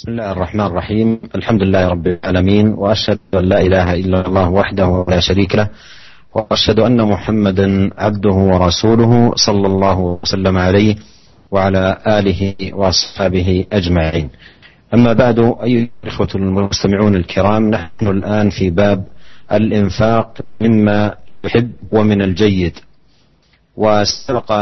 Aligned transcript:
بسم 0.00 0.12
الله 0.12 0.32
الرحمن 0.32 0.66
الرحيم 0.66 1.20
الحمد 1.34 1.62
لله 1.62 1.88
رب 1.88 2.06
العالمين 2.06 2.66
واشهد 2.68 3.18
ان 3.34 3.44
لا 3.44 3.60
اله 3.60 3.94
الا 3.94 4.26
الله 4.26 4.48
وحده 4.48 5.04
لا 5.08 5.20
شريك 5.20 5.54
له 5.54 5.68
واشهد 6.34 6.80
ان 6.80 7.02
محمدا 7.02 7.90
عبده 7.98 8.32
ورسوله 8.32 9.32
صلى 9.36 9.66
الله 9.66 9.98
وسلم 10.22 10.58
عليه 10.58 10.96
وعلى 11.50 11.98
اله 12.06 12.54
واصحابه 12.72 13.66
اجمعين. 13.72 14.30
اما 14.94 15.12
بعد 15.12 15.38
ايها 15.38 15.88
الاخوه 16.04 16.28
المستمعون 16.34 17.16
الكرام 17.16 17.70
نحن 17.70 18.06
الان 18.08 18.50
في 18.50 18.70
باب 18.70 19.04
الانفاق 19.52 20.40
مما 20.60 21.14
يحب 21.44 21.72
ومن 21.92 22.22
الجيد. 22.22 22.76
وسبق 23.76 24.52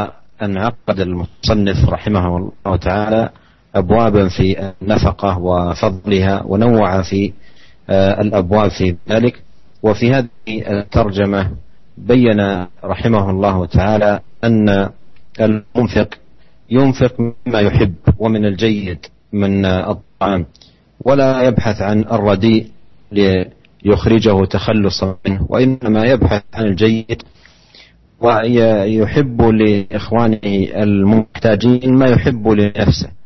ان 0.42 0.58
عقد 0.58 1.00
المصنف 1.00 1.88
رحمه 1.88 2.36
الله 2.36 2.76
تعالى 2.76 3.30
أبوابا 3.74 4.28
في 4.28 4.72
النفقة 4.82 5.38
وفضلها 5.38 6.42
ونوع 6.46 7.02
في 7.02 7.32
آه، 7.90 8.20
الأبواب 8.20 8.70
في 8.70 8.96
ذلك. 9.08 9.42
وفي 9.82 10.14
هذه 10.14 10.28
الترجمة 10.48 11.50
بين 11.98 12.66
رحمه 12.84 13.30
الله 13.30 13.66
تعالى 13.66 14.20
أن 14.44 14.88
المنفق 15.40 16.08
ينفق 16.70 17.20
مما 17.20 17.60
يحب 17.60 17.94
ومن 18.18 18.44
الجيد 18.44 18.98
من 19.32 19.64
الطعام 19.66 20.46
ولا 21.04 21.42
يبحث 21.42 21.82
عن 21.82 22.00
الرديء 22.00 22.66
ليخرجه 23.12 24.44
تخلصا 24.44 25.16
منه 25.26 25.46
وإنما 25.48 26.04
يبحث 26.04 26.42
عن 26.54 26.64
الجيد 26.64 27.22
ويحب 28.20 29.42
لإخوانه 29.42 30.38
المحتاجين 30.82 31.94
ما 31.94 32.06
يحب 32.06 32.48
لنفسه. 32.48 33.17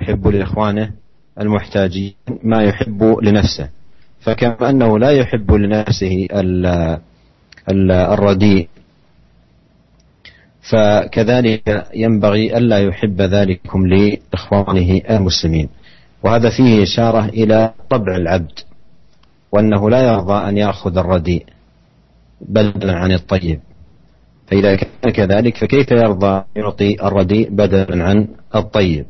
يحب 0.00 0.26
لإخوانه 0.28 0.90
المحتاجين 1.40 2.12
ما 2.42 2.62
يحب 2.62 3.02
لنفسه. 3.22 3.68
فكما 4.20 4.70
أنه 4.70 4.98
لا 4.98 5.10
يحب 5.10 5.52
لنفسه 5.52 6.28
الرديء. 7.90 8.68
فكذلك 10.70 11.86
ينبغي 11.94 12.56
ألا 12.56 12.78
يحب 12.78 13.22
ذلكم 13.22 13.86
لإخوانه 13.86 15.00
المسلمين. 15.10 15.68
وهذا 16.22 16.50
فيه 16.50 16.82
إشارة 16.82 17.24
إلى 17.24 17.72
طبع 17.90 18.16
العبد 18.16 18.58
وأنه 19.52 19.90
لا 19.90 20.00
يرضى 20.00 20.48
أن 20.48 20.58
يأخذ 20.58 20.98
الرديء 20.98 21.46
بدلا 22.40 22.92
عن 22.92 23.12
الطيب. 23.12 23.60
فإذا 24.46 24.76
كان 24.76 25.12
كذلك 25.12 25.56
فكيف 25.56 25.90
يرضى 25.90 26.44
يعطي 26.56 27.06
الرديء 27.06 27.50
بدلا 27.50 28.04
عن 28.04 28.28
الطيب؟ 28.54 29.06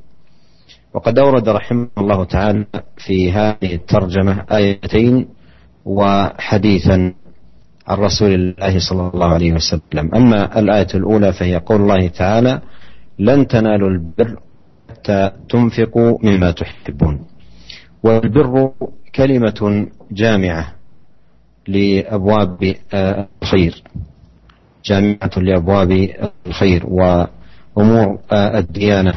وقد 0.94 1.18
أورد 1.18 1.48
رحمه 1.48 1.88
الله 1.98 2.24
تعالى 2.24 2.64
في 2.96 3.32
هذه 3.32 3.74
الترجمة 3.74 4.44
آيتين 4.52 5.28
وحديثا 5.84 7.14
عن 7.88 7.98
رسول 7.98 8.34
الله 8.34 8.78
صلى 8.78 9.10
الله 9.14 9.26
عليه 9.26 9.52
وسلم. 9.52 10.14
أما 10.14 10.58
الآية 10.58 10.86
الأولى 10.94 11.32
فهي 11.32 11.56
قول 11.56 11.80
الله 11.80 12.08
تعالى 12.08 12.60
لن 13.18 13.46
تنالوا 13.46 13.88
البر 13.88 14.38
حتى 14.90 15.30
تنفقوا 15.48 16.18
مما 16.22 16.50
تحبون. 16.50 17.20
والبر 18.02 18.70
كلمة 19.14 19.86
جامعة 20.12 20.72
لأبواب 21.68 22.74
الخير 23.42 23.82
جامعة 24.84 25.30
لأبواب 25.36 26.08
الخير 26.46 26.86
وأمور 26.86 28.18
الديانة. 28.32 29.14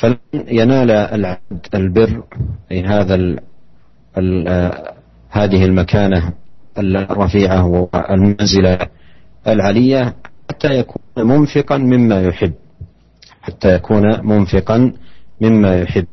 فلن 0.00 0.18
ينال 0.34 0.90
العبد 0.90 1.66
البر 1.74 2.22
في 2.68 2.82
هذا 2.84 3.14
ال 3.14 3.38
ال 4.18 4.48
هذه 5.30 5.64
المكانة 5.64 6.32
الرفيعة 6.78 7.66
والمنزلة 7.66 8.78
العلية 9.46 10.14
حتى 10.50 10.68
يكون 10.78 11.02
منفقا 11.16 11.76
مما 11.78 12.22
يحب. 12.22 12.52
حتى 13.42 13.74
يكون 13.74 14.26
منفقا 14.26 14.92
مما 15.40 15.80
يحب. 15.80 16.06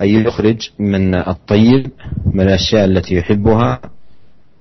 أي 0.00 0.14
يخرج 0.14 0.70
من 0.78 1.14
الطيب 1.14 1.90
من 2.26 2.40
الأشياء 2.40 2.84
التي 2.84 3.14
يحبها 3.14 3.80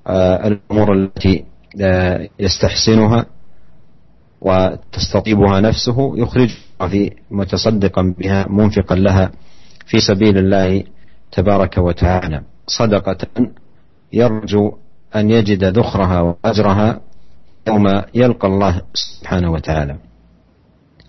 آه، 0.07 0.47
الأمور 0.47 0.93
التي 0.93 1.45
آه، 1.81 2.27
يستحسنها 2.39 3.25
وتستطيبها 4.41 5.59
نفسه 5.59 6.17
يخرج 6.17 6.49
في 6.87 7.11
متصدقا 7.31 8.15
بها 8.19 8.47
منفقا 8.49 8.95
لها 8.95 9.31
في 9.85 9.99
سبيل 9.99 10.37
الله 10.37 10.83
تبارك 11.31 11.77
وتعالى. 11.77 12.41
صدقة 12.67 13.17
يرجو 14.13 14.71
أن 15.15 15.31
يجد 15.31 15.63
ذخرها 15.63 16.21
وأجرها 16.21 16.99
يوم 17.67 18.01
يلقى 18.13 18.47
الله 18.47 18.81
سبحانه 18.93 19.51
وتعالى. 19.51 19.95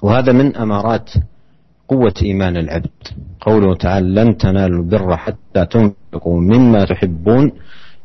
وهذا 0.02 0.32
من 0.32 0.56
أمارات 0.56 1.10
قوة 1.88 2.14
إيمان 2.22 2.56
العبد. 2.56 3.02
قوله 3.40 3.74
تعالى 3.74 4.20
لن 4.20 4.36
تنالوا 4.36 4.82
البر 4.82 5.16
حتى 5.16 5.66
تنفقوا 5.66 6.40
مما 6.40 6.84
تحبون 6.84 7.52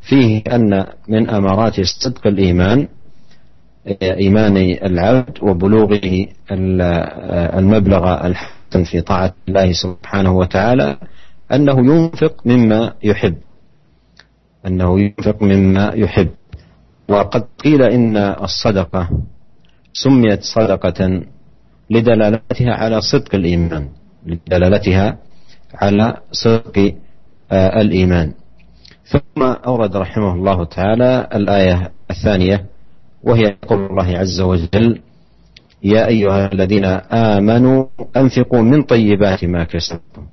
فيه 0.00 0.42
أن 0.52 0.86
من 1.08 1.30
أمارات 1.30 1.80
صدق 1.80 2.26
الإيمان 2.26 2.88
إيمان 4.02 4.56
العبد 4.56 5.38
وبلوغه 5.42 6.26
المبلغ 7.58 8.26
الحسن 8.26 8.84
في 8.84 9.00
طاعة 9.00 9.34
الله 9.48 9.72
سبحانه 9.72 10.36
وتعالى 10.36 10.96
أنه 11.52 11.78
ينفق 11.94 12.34
مما 12.46 12.92
يحب. 13.02 13.34
أنه 14.66 15.00
ينفق 15.00 15.42
مما 15.42 15.92
يحب. 15.94 16.28
وقد 17.08 17.44
قيل 17.64 17.82
إن 17.82 18.16
الصدقة 18.16 19.08
سميت 19.92 20.42
صدقة 20.42 21.22
لدلالتها 21.90 22.74
على 22.74 23.00
صدق 23.00 23.34
الإيمان 23.34 23.88
لدلالتها 24.26 25.16
على 25.74 26.16
صدق 26.32 26.94
آه، 27.52 27.80
الإيمان. 27.80 28.32
ثم 29.04 29.42
أورد 29.42 29.96
رحمه 29.96 30.34
الله 30.34 30.64
تعالى 30.64 31.28
الآية 31.34 31.90
الثانية 32.10 32.64
وهي 33.22 33.56
قول 33.66 33.86
الله 33.86 34.18
عز 34.18 34.40
وجل 34.40 35.00
يا 35.82 36.06
أيها 36.08 36.52
الذين 36.52 36.84
آمنوا 37.12 37.86
أنفقوا 38.16 38.60
من 38.60 38.82
طيبات 38.82 39.44
ما 39.44 39.64
كسبتم 39.64 40.26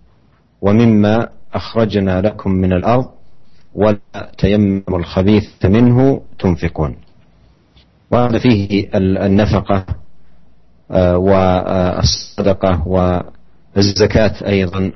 ومما 0.62 1.29
أخرجنا 1.53 2.22
لكم 2.22 2.51
من 2.51 2.74
الأرض 2.74 3.06
ولا 3.75 4.31
تيمموا 4.38 5.00
الخبيث 5.00 5.66
منه 5.66 6.22
تنفقون. 6.40 6.95
وهذا 8.12 8.40
فيه 8.40 8.90
النفقة 8.95 9.85
آه، 10.91 11.18
والصدقة 11.18 12.88
والزكاة 13.75 14.47
أيضا 14.47 14.91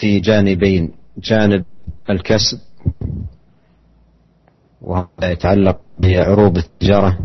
في 0.00 0.20
جانبين 0.20 0.90
جانب 1.18 1.64
الكسب 2.10 2.58
وهذا 4.82 5.30
يتعلق 5.30 5.78
بعروض 5.98 6.56
التجارة. 6.58 7.18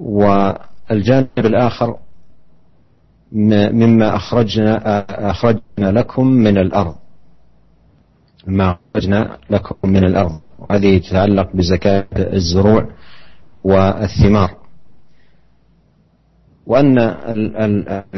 والجانب 0.00 1.28
الآخر 1.38 1.96
مما 3.32 4.16
أخرجنا 4.16 5.04
أخرجنا 5.30 5.60
لكم 5.78 6.26
من 6.26 6.58
الأرض. 6.58 6.94
ما 8.46 8.76
أخرجنا 8.94 9.38
لكم 9.50 9.88
من 9.90 10.04
الأرض. 10.04 10.40
وهذه 10.58 10.98
تتعلق 10.98 11.56
بزكاة 11.56 12.06
الزروع 12.16 12.86
والثمار. 13.64 14.56
وأن 16.66 16.98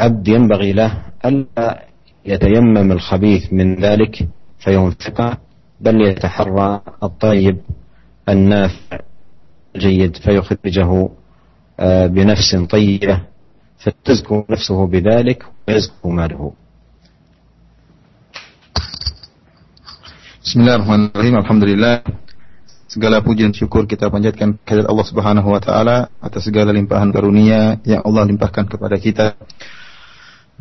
العبد 0.00 0.28
ينبغي 0.28 0.72
له 0.72 1.03
ألا 1.25 1.84
يتيمم 2.26 2.93
الخبيث 2.93 3.52
من 3.52 3.81
ذلك 3.81 4.28
فينفقه 4.58 5.38
بل 5.81 6.00
يتحرى 6.00 6.81
الطيب 7.02 7.58
النافع 8.29 8.99
الجيد 9.76 10.17
فيخرجه 10.17 11.09
آه، 11.81 12.06
بنفس 12.06 12.56
طيبة 12.71 13.21
فتزكو 13.79 14.44
نفسه 14.50 14.87
بذلك 14.87 15.44
ويزكو 15.69 16.11
ماله 16.11 16.53
Bismillahirrahmanirrahim. 20.44 21.41
Alhamdulillah. 21.41 22.05
Segala 22.85 23.25
puji 23.25 23.49
dan 23.49 23.56
syukur 23.56 23.88
kita 23.88 24.12
panjatkan 24.12 24.61
kehadirat 24.61 24.93
Allah 24.93 25.06
Subhanahu 25.09 25.49
wa 25.49 25.56
taala 25.56 26.12
atas 26.21 26.44
segala 26.44 26.69
limpahan 26.69 27.09
karunia 27.17 27.81
yang 27.88 28.05
Allah 28.05 28.29
limpahkan 28.29 28.69
kepada 28.69 29.00
kita. 29.00 29.41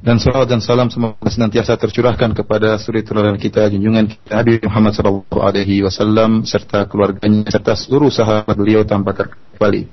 Dan 0.03 0.19
salawat 0.19 0.51
dan 0.51 0.59
salam 0.59 0.91
semoga 0.91 1.15
senantiasa 1.31 1.79
tercurahkan 1.79 2.35
kepada 2.35 2.75
suri 2.75 3.07
teladan 3.07 3.39
kita, 3.39 3.71
junjungan 3.71 4.11
kita 4.11 4.35
Nabi 4.35 4.59
Muhammad 4.67 4.99
sallallahu 4.99 5.39
alaihi 5.39 5.79
wasallam 5.79 6.43
serta 6.43 6.91
keluarganya 6.91 7.47
serta 7.47 7.71
seluruh 7.71 8.11
sahabat 8.11 8.51
beliau 8.51 8.83
tanpa 8.83 9.15
terkecuali. 9.15 9.87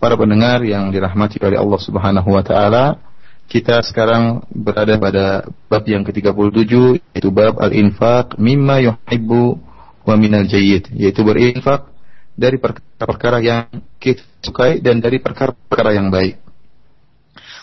Para 0.00 0.16
pendengar 0.16 0.64
yang 0.64 0.88
dirahmati 0.88 1.36
oleh 1.44 1.60
Allah 1.60 1.76
Subhanahu 1.76 2.32
wa 2.32 2.40
taala, 2.40 3.04
kita 3.52 3.84
sekarang 3.84 4.48
berada 4.48 4.96
pada 4.96 5.44
bab 5.68 5.84
yang 5.84 6.08
ke-37 6.08 6.72
yaitu 7.12 7.28
bab 7.28 7.60
al-infaq 7.60 8.40
mimma 8.40 8.80
yuhibbu 8.80 9.60
wa 10.08 10.14
minal 10.16 10.48
jayyid 10.48 10.88
yaitu 10.96 11.20
berinfak 11.20 11.84
dari 12.32 12.56
perkara-perkara 12.56 13.44
yang 13.44 13.68
kita 14.00 14.24
sukai 14.40 14.80
dan 14.80 15.04
dari 15.04 15.20
perkara-perkara 15.20 16.00
yang 16.00 16.08
baik. 16.08 16.40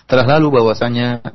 Telah 0.06 0.38
lalu 0.38 0.62
bahwasanya 0.62 1.26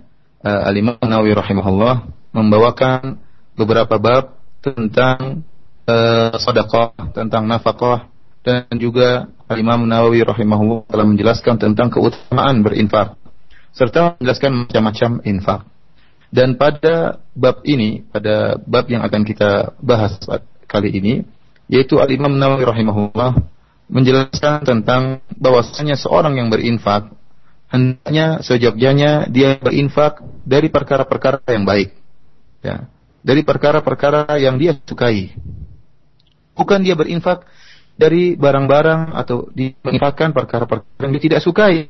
uh, 0.42 0.62
Al-Imam 0.68 0.98
rahimahullah 1.32 2.06
membawakan 2.34 3.18
beberapa 3.54 3.96
bab 3.98 4.38
tentang 4.62 5.46
uh, 5.86 6.34
sedekah, 6.38 6.94
tentang 7.14 7.46
nafkah 7.46 8.10
dan 8.42 8.66
juga 8.78 9.30
Al-Imam 9.46 9.86
Nawawi 9.86 10.26
rahimahullah 10.26 10.90
telah 10.90 11.06
menjelaskan 11.06 11.54
tentang 11.62 11.88
keutamaan 11.90 12.66
berinfak 12.66 13.14
serta 13.72 14.20
menjelaskan 14.20 14.68
macam-macam 14.68 15.10
infak. 15.24 15.60
Dan 16.32 16.56
pada 16.56 17.20
bab 17.36 17.60
ini, 17.68 18.04
pada 18.08 18.56
bab 18.56 18.88
yang 18.88 19.04
akan 19.04 19.22
kita 19.24 19.76
bahas 19.84 20.16
kali 20.64 20.88
ini, 20.92 21.14
yaitu 21.68 22.00
Al-Imam 22.00 22.32
Nawawi 22.32 22.64
rahimahullah 22.64 23.36
menjelaskan 23.92 24.64
tentang 24.64 25.20
bahwasanya 25.36 26.00
seorang 26.00 26.40
yang 26.40 26.48
berinfak 26.48 27.12
hendaknya 27.72 28.44
sejognya 28.44 29.26
dia 29.32 29.56
berinfak 29.56 30.20
dari 30.44 30.68
perkara-perkara 30.68 31.40
yang 31.48 31.64
baik. 31.64 31.96
Ya, 32.62 32.86
dari 33.24 33.42
perkara-perkara 33.42 34.36
yang 34.38 34.60
dia 34.60 34.76
sukai. 34.84 35.32
Bukan 36.52 36.84
dia 36.84 36.92
berinfak 36.92 37.48
dari 37.96 38.36
barang-barang 38.36 39.16
atau 39.16 39.48
diinfakkan 39.56 40.36
perkara-perkara 40.36 41.00
yang 41.08 41.12
dia 41.16 41.24
tidak 41.32 41.40
sukai 41.40 41.88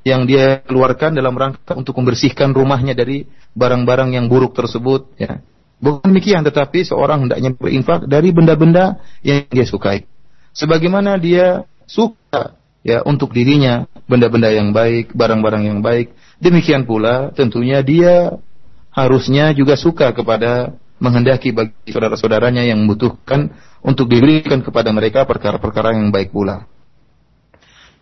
yang 0.00 0.24
dia 0.24 0.64
keluarkan 0.64 1.12
dalam 1.12 1.36
rangka 1.36 1.76
untuk 1.76 1.92
membersihkan 2.00 2.56
rumahnya 2.56 2.96
dari 2.96 3.28
barang-barang 3.52 4.16
yang 4.16 4.26
buruk 4.26 4.56
tersebut 4.56 5.12
ya. 5.20 5.44
Bukan 5.80 6.12
demikian 6.12 6.44
tetapi 6.44 6.84
seorang 6.84 7.28
hendaknya 7.28 7.56
berinfak 7.56 8.04
dari 8.04 8.32
benda-benda 8.32 9.00
yang 9.24 9.48
dia 9.48 9.64
sukai. 9.64 10.04
Sebagaimana 10.52 11.16
dia 11.16 11.64
suka 11.88 12.59
ya 12.80 13.04
untuk 13.04 13.32
dirinya 13.36 13.84
benda-benda 14.08 14.50
yang 14.50 14.72
baik, 14.72 15.12
barang-barang 15.12 15.62
yang 15.68 15.80
baik, 15.84 16.12
demikian 16.40 16.88
pula 16.88 17.30
tentunya 17.36 17.84
dia 17.84 18.40
harusnya 18.90 19.54
juga 19.54 19.78
suka 19.78 20.10
kepada 20.10 20.74
menghendaki 21.00 21.56
bagi 21.56 21.72
saudara-saudaranya 21.88 22.66
yang 22.66 22.84
membutuhkan 22.84 23.56
untuk 23.80 24.12
diberikan 24.12 24.60
kepada 24.60 24.92
mereka 24.92 25.24
perkara-perkara 25.24 25.96
yang 25.96 26.12
baik 26.12 26.34
pula. 26.34 26.68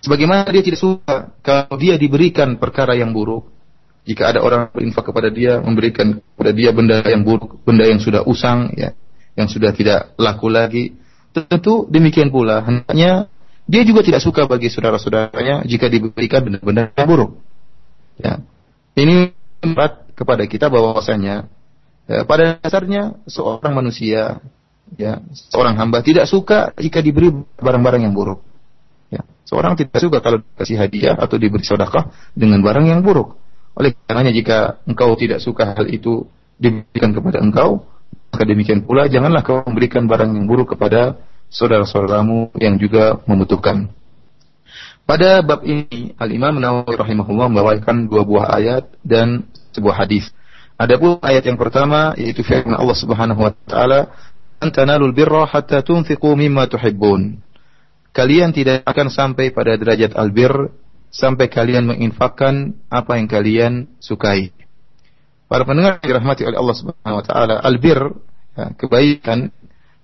Sebagaimana 0.02 0.46
dia 0.50 0.62
tidak 0.62 0.82
suka 0.82 1.30
kalau 1.42 1.74
dia 1.78 1.98
diberikan 1.98 2.58
perkara 2.58 2.94
yang 2.94 3.10
buruk. 3.14 3.50
Jika 4.08 4.32
ada 4.32 4.40
orang 4.40 4.72
berinfak 4.72 5.04
kepada 5.04 5.28
dia, 5.28 5.60
memberikan 5.60 6.16
kepada 6.16 6.50
dia 6.56 6.72
benda 6.72 7.04
yang 7.04 7.28
buruk, 7.28 7.60
benda 7.60 7.84
yang 7.84 8.00
sudah 8.00 8.24
usang, 8.24 8.72
ya, 8.72 8.96
yang 9.36 9.52
sudah 9.52 9.68
tidak 9.76 10.16
laku 10.16 10.48
lagi. 10.48 10.96
Tentu 11.28 11.84
demikian 11.92 12.32
pula, 12.32 12.64
hendaknya 12.64 13.28
dia 13.68 13.84
juga 13.84 14.00
tidak 14.00 14.24
suka 14.24 14.48
bagi 14.48 14.72
saudara-saudaranya 14.72 15.68
jika 15.68 15.92
diberikan 15.92 16.40
benda-benda 16.40 16.88
yang 16.96 17.04
buruk. 17.04 17.30
Ya. 18.16 18.40
Ini 18.96 19.36
tempat 19.60 20.08
kepada 20.16 20.48
kita 20.48 20.72
bahwasanya 20.72 21.46
ya, 22.08 22.24
pada 22.24 22.56
dasarnya 22.64 23.20
seorang 23.28 23.76
manusia, 23.76 24.40
ya, 24.96 25.20
seorang 25.52 25.76
hamba 25.76 26.00
tidak 26.00 26.24
suka 26.24 26.72
jika 26.80 27.04
diberi 27.04 27.28
barang-barang 27.60 28.08
yang 28.08 28.16
buruk. 28.16 28.40
Ya. 29.12 29.20
Seorang 29.44 29.76
tidak 29.76 30.00
suka 30.00 30.24
kalau 30.24 30.40
dikasih 30.40 30.80
hadiah 30.80 31.14
atau 31.20 31.36
diberi 31.36 31.60
sedekah 31.60 32.08
dengan 32.32 32.64
barang 32.64 32.88
yang 32.88 33.04
buruk. 33.04 33.36
Oleh 33.76 33.92
karenanya 34.08 34.32
jika 34.32 34.80
engkau 34.88 35.12
tidak 35.14 35.44
suka 35.44 35.76
hal 35.76 35.86
itu 35.92 36.24
diberikan 36.56 37.12
kepada 37.12 37.44
engkau, 37.44 37.84
maka 38.32 38.42
demikian 38.48 38.80
pula 38.82 39.12
janganlah 39.12 39.44
kau 39.44 39.60
memberikan 39.68 40.08
barang 40.08 40.32
yang 40.32 40.48
buruk 40.48 40.72
kepada 40.72 41.20
saudara-saudaramu 41.48 42.54
yang 42.60 42.76
juga 42.76 43.20
membutuhkan. 43.24 43.90
Pada 45.08 45.40
bab 45.40 45.64
ini 45.64 46.12
Al-Imam 46.20 46.60
Nawawi 46.60 46.94
rahimahullah 46.94 47.48
membawakan 47.48 48.12
dua 48.12 48.22
buah 48.28 48.46
ayat 48.60 48.84
dan 49.00 49.48
sebuah 49.72 50.04
hadis. 50.04 50.28
Adapun 50.76 51.16
ayat 51.24 51.48
yang 51.48 51.56
pertama 51.56 52.12
yaitu 52.20 52.44
firman 52.44 52.76
Allah 52.76 52.96
Subhanahu 52.96 53.40
wa 53.40 53.52
taala, 53.64 54.12
"An 54.60 54.68
tanalul 54.68 55.16
birra 55.16 55.48
hatta 55.48 55.80
tunfiqu 55.80 56.36
mimma 56.36 56.68
tuhibbun." 56.68 57.48
kalian 58.18 58.50
tidak 58.50 58.82
akan 58.82 59.14
sampai 59.14 59.54
pada 59.54 59.78
derajat 59.78 60.18
albir 60.18 60.50
sampai 61.14 61.46
kalian 61.46 61.86
menginfakkan 61.86 62.74
apa 62.90 63.14
yang 63.14 63.30
kalian 63.30 63.72
sukai. 64.02 64.50
Para 65.46 65.62
pendengar 65.62 66.02
yang 66.02 66.18
dirahmati 66.18 66.42
oleh 66.44 66.58
Allah 66.58 66.76
Subhanahu 66.76 67.18
wa 67.22 67.24
taala, 67.24 67.54
albir 67.62 67.96
ya, 68.58 68.74
kebaikan 68.76 69.54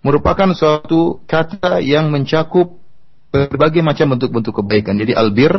merupakan 0.04 0.52
suatu 0.52 1.24
kata 1.24 1.80
yang 1.80 2.12
mencakup 2.12 2.76
berbagai 3.32 3.80
macam 3.80 4.14
bentuk-bentuk 4.14 4.62
kebaikan. 4.62 5.00
Jadi 5.00 5.16
albir 5.16 5.50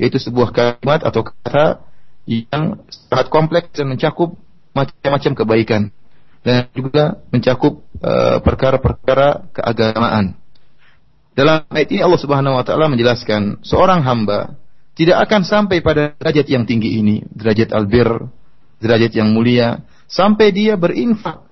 yaitu 0.00 0.16
sebuah 0.16 0.50
kalimat 0.50 1.04
atau 1.04 1.28
kata 1.28 1.84
yang 2.24 2.80
sangat 2.88 3.28
kompleks 3.28 3.76
dan 3.76 3.92
mencakup 3.92 4.34
macam-macam 4.72 5.32
kebaikan 5.36 5.82
dan 6.40 6.72
juga 6.72 7.20
mencakup 7.28 7.84
eh, 8.00 8.38
perkara-perkara 8.40 9.28
uh, 9.52 9.72
keagamaan. 9.76 10.40
Dalam 11.36 11.68
ayat 11.68 11.88
ini 11.92 12.00
Allah 12.00 12.20
Subhanahu 12.20 12.56
wa 12.56 12.64
taala 12.64 12.88
menjelaskan 12.88 13.60
seorang 13.60 14.00
hamba 14.00 14.56
tidak 14.96 15.28
akan 15.28 15.44
sampai 15.44 15.84
pada 15.84 16.16
derajat 16.16 16.48
yang 16.48 16.64
tinggi 16.64 16.96
ini, 16.96 17.20
derajat 17.28 17.76
albir, 17.76 18.08
derajat 18.80 19.12
yang 19.12 19.36
mulia 19.36 19.84
sampai 20.08 20.50
dia 20.50 20.80
berinfak 20.80 21.49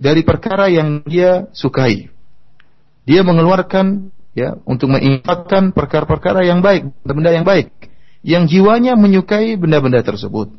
dari 0.00 0.24
perkara 0.24 0.72
yang 0.72 1.04
dia 1.04 1.52
sukai. 1.52 2.08
Dia 3.04 3.20
mengeluarkan 3.20 4.08
ya 4.32 4.56
untuk 4.64 4.88
menginfakkan 4.96 5.76
perkara-perkara 5.76 6.40
yang 6.48 6.64
baik, 6.64 6.88
benda 7.04 7.30
yang 7.30 7.44
baik 7.44 7.68
yang 8.20 8.44
jiwanya 8.44 8.96
menyukai 8.96 9.56
benda-benda 9.56 10.04
tersebut. 10.04 10.52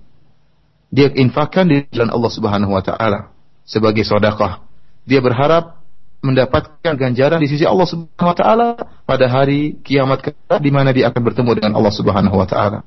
Dia 0.91 1.07
infakkan 1.13 1.69
di 1.69 1.87
jalan 1.93 2.11
Allah 2.11 2.31
Subhanahu 2.33 2.73
wa 2.73 2.83
taala 2.83 3.31
sebagai 3.63 4.03
sedekah. 4.03 4.65
Dia 5.07 5.23
berharap 5.23 5.79
mendapatkan 6.21 6.93
ganjaran 6.99 7.41
di 7.41 7.47
sisi 7.49 7.63
Allah 7.63 7.87
Subhanahu 7.87 8.33
wa 8.33 8.37
taala 8.37 8.67
pada 9.07 9.25
hari 9.31 9.79
kiamat 9.81 10.21
kelak 10.21 10.59
di 10.61 10.71
mana 10.73 10.91
dia 10.91 11.09
akan 11.09 11.21
bertemu 11.21 11.51
dengan 11.57 11.73
Allah 11.79 11.93
Subhanahu 11.93 12.35
wa 12.35 12.47
taala. 12.49 12.83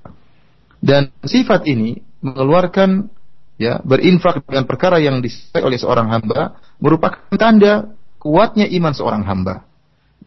Dan 0.85 1.09
sifat 1.25 1.65
ini 1.65 2.05
mengeluarkan 2.21 3.09
ya 3.61 3.79
berinfak 3.83 4.43
dengan 4.47 4.67
perkara 4.67 4.99
yang 4.99 5.23
disukai 5.23 5.63
oleh 5.63 5.79
seorang 5.79 6.11
hamba 6.11 6.59
merupakan 6.83 7.23
tanda 7.39 7.95
kuatnya 8.19 8.67
iman 8.67 8.93
seorang 8.97 9.23
hamba 9.23 9.69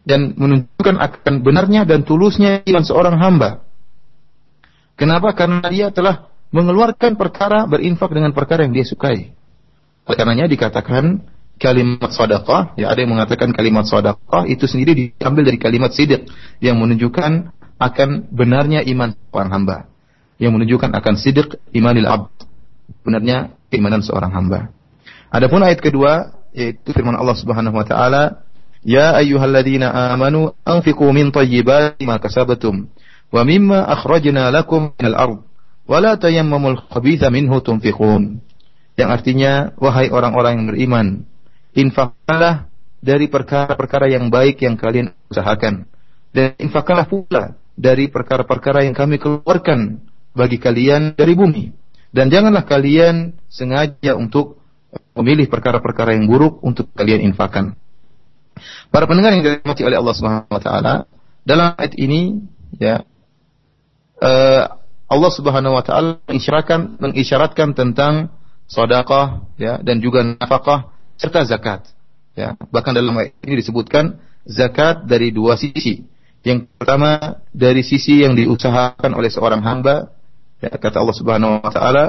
dan 0.08 0.32
menunjukkan 0.32 0.96
akan 0.96 1.34
benarnya 1.44 1.84
dan 1.84 2.00
tulusnya 2.00 2.64
iman 2.64 2.80
seorang 2.80 3.20
hamba. 3.20 3.60
Kenapa? 4.96 5.36
Karena 5.36 5.68
dia 5.68 5.92
telah 5.92 6.32
mengeluarkan 6.48 7.20
perkara 7.20 7.68
berinfak 7.68 8.08
dengan 8.08 8.32
perkara 8.32 8.64
yang 8.64 8.72
dia 8.72 8.88
sukai. 8.88 9.36
Oleh 10.08 10.16
karenanya 10.16 10.48
dikatakan 10.48 11.20
kalimat 11.60 12.08
sadaqah, 12.08 12.72
ya 12.80 12.88
ada 12.88 13.04
yang 13.04 13.12
mengatakan 13.12 13.52
kalimat 13.52 13.84
sadaqah 13.84 14.48
itu 14.48 14.64
sendiri 14.64 15.12
diambil 15.12 15.44
dari 15.44 15.60
kalimat 15.60 15.92
sidik 15.92 16.24
yang 16.64 16.80
menunjukkan 16.80 17.52
akan 17.76 18.32
benarnya 18.32 18.80
iman 18.88 19.12
seorang 19.28 19.50
hamba. 19.52 19.76
Yang 20.40 20.52
menunjukkan 20.56 20.90
akan 20.96 21.14
sidik 21.20 21.60
imanil 21.76 22.08
abd. 22.08 22.47
Benarnya 23.04 23.54
keimanan 23.72 24.04
seorang 24.04 24.32
hamba. 24.32 24.72
Adapun 25.28 25.60
ayat 25.64 25.80
kedua 25.80 26.32
yaitu 26.56 26.90
firman 26.96 27.14
Allah 27.14 27.36
Subhanahu 27.36 27.76
wa 27.76 27.84
taala, 27.84 28.42
"Ya 28.80 29.12
ayyuhalladzina 29.14 29.92
amanu 30.16 30.56
anfiqu 30.64 31.04
min 31.12 31.30
thayyibati 31.30 32.02
ma 32.08 32.16
kasabatum 32.18 32.88
wa 33.28 33.42
mimma 33.44 33.84
akhrajna 33.84 34.48
lakum 34.48 34.96
minal 34.96 35.16
ard 35.16 35.38
wa 35.84 35.98
la 36.00 36.16
tayammamul 36.16 36.80
khabitha 36.88 37.28
minhu 37.28 37.60
tunfiqun." 37.60 38.40
Yang 38.98 39.10
artinya, 39.14 39.52
wahai 39.78 40.10
orang-orang 40.10 40.58
yang 40.58 40.66
beriman, 40.74 41.06
infakkanlah 41.76 42.66
dari 42.98 43.30
perkara-perkara 43.30 44.10
yang 44.10 44.26
baik 44.26 44.58
yang 44.66 44.74
kalian 44.74 45.14
usahakan 45.30 45.86
dan 46.34 46.58
infakkanlah 46.58 47.06
pula 47.06 47.54
dari 47.78 48.10
perkara-perkara 48.10 48.82
yang 48.82 48.96
kami 48.96 49.22
keluarkan 49.22 50.02
bagi 50.34 50.58
kalian 50.58 51.14
dari 51.14 51.38
bumi 51.38 51.70
dan 52.12 52.32
janganlah 52.32 52.64
kalian 52.64 53.36
sengaja 53.52 54.16
untuk 54.16 54.58
memilih 55.12 55.50
perkara-perkara 55.50 56.16
yang 56.16 56.30
buruk 56.30 56.62
untuk 56.64 56.88
kalian 56.94 57.26
infakkan. 57.28 57.76
Para 58.88 59.04
pendengar 59.04 59.36
yang 59.36 59.44
dirahmati 59.44 59.82
oleh 59.84 59.96
Allah 60.00 60.14
Subhanahu 60.16 60.50
wa 60.50 60.62
taala, 60.62 60.94
dalam 61.44 61.76
ayat 61.76 61.94
ini 61.98 62.42
ya 62.80 63.04
uh, 64.22 64.64
Allah 65.08 65.30
Subhanahu 65.32 65.76
wa 65.76 65.84
taala 65.84 66.20
mengisyaratkan 66.26 67.00
mengisyaratkan 67.00 67.76
tentang 67.76 68.32
sedekah 68.68 69.48
ya 69.56 69.80
dan 69.80 70.00
juga 70.00 70.24
nafkah 70.24 70.92
serta 71.20 71.44
zakat. 71.44 71.88
Ya, 72.38 72.54
bahkan 72.70 72.94
dalam 72.94 73.16
ayat 73.18 73.34
ini 73.42 73.58
disebutkan 73.58 74.22
zakat 74.46 75.04
dari 75.10 75.34
dua 75.34 75.58
sisi. 75.58 76.06
Yang 76.46 76.70
pertama 76.78 77.42
dari 77.50 77.82
sisi 77.82 78.22
yang 78.22 78.38
diusahakan 78.38 79.10
oleh 79.18 79.26
seorang 79.26 79.60
hamba 79.66 80.14
Ya, 80.58 80.74
kata 80.74 80.98
Allah 80.98 81.16
Subhanahu 81.16 81.62
wa 81.62 81.70
taala, 81.70 82.04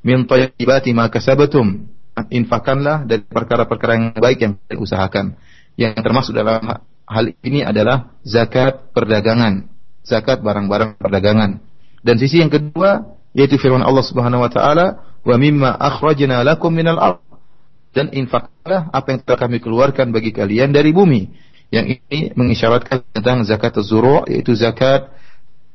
"Min 0.00 0.24
thayyibati 0.24 0.96
ma 0.96 1.12
kasabatum." 1.12 1.92
Infakkanlah 2.16 3.04
dari 3.04 3.20
perkara-perkara 3.28 3.92
yang 3.92 4.06
baik 4.16 4.38
yang 4.40 4.52
diusahakan. 4.72 5.36
Yang 5.76 6.00
termasuk 6.00 6.32
dalam 6.32 6.64
hal 7.04 7.24
ini 7.44 7.60
adalah 7.60 8.16
zakat 8.24 8.96
perdagangan, 8.96 9.68
zakat 10.00 10.40
barang-barang 10.40 10.96
perdagangan. 10.96 11.60
Dan 12.00 12.16
sisi 12.16 12.40
yang 12.40 12.48
kedua 12.48 13.12
yaitu 13.36 13.60
firman 13.60 13.84
Allah 13.84 14.00
Subhanahu 14.00 14.40
wa 14.40 14.48
taala, 14.48 15.04
"Wa 15.20 15.36
mimma 15.36 15.76
akhrajna 15.76 16.40
lakum 16.40 16.72
minal 16.72 16.96
ardh." 16.96 17.20
Dan 17.92 18.08
infaklah 18.16 18.88
apa 18.88 19.06
yang 19.12 19.20
telah 19.20 19.40
kami 19.44 19.60
keluarkan 19.60 20.08
bagi 20.12 20.32
kalian 20.32 20.72
dari 20.72 20.96
bumi. 20.96 21.28
Yang 21.68 22.00
ini 22.08 22.32
mengisyaratkan 22.32 23.04
tentang 23.12 23.44
zakat 23.44 23.76
zuru' 23.84 24.24
yaitu 24.32 24.56
zakat 24.56 25.12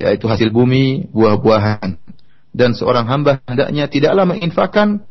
yaitu 0.00 0.28
hasil 0.28 0.52
bumi, 0.52 1.08
buah-buahan. 1.10 1.96
Dan 2.56 2.72
seorang 2.72 3.04
hamba 3.08 3.44
hendaknya 3.44 3.84
tidaklah 3.88 4.24
menginfakkan 4.24 5.04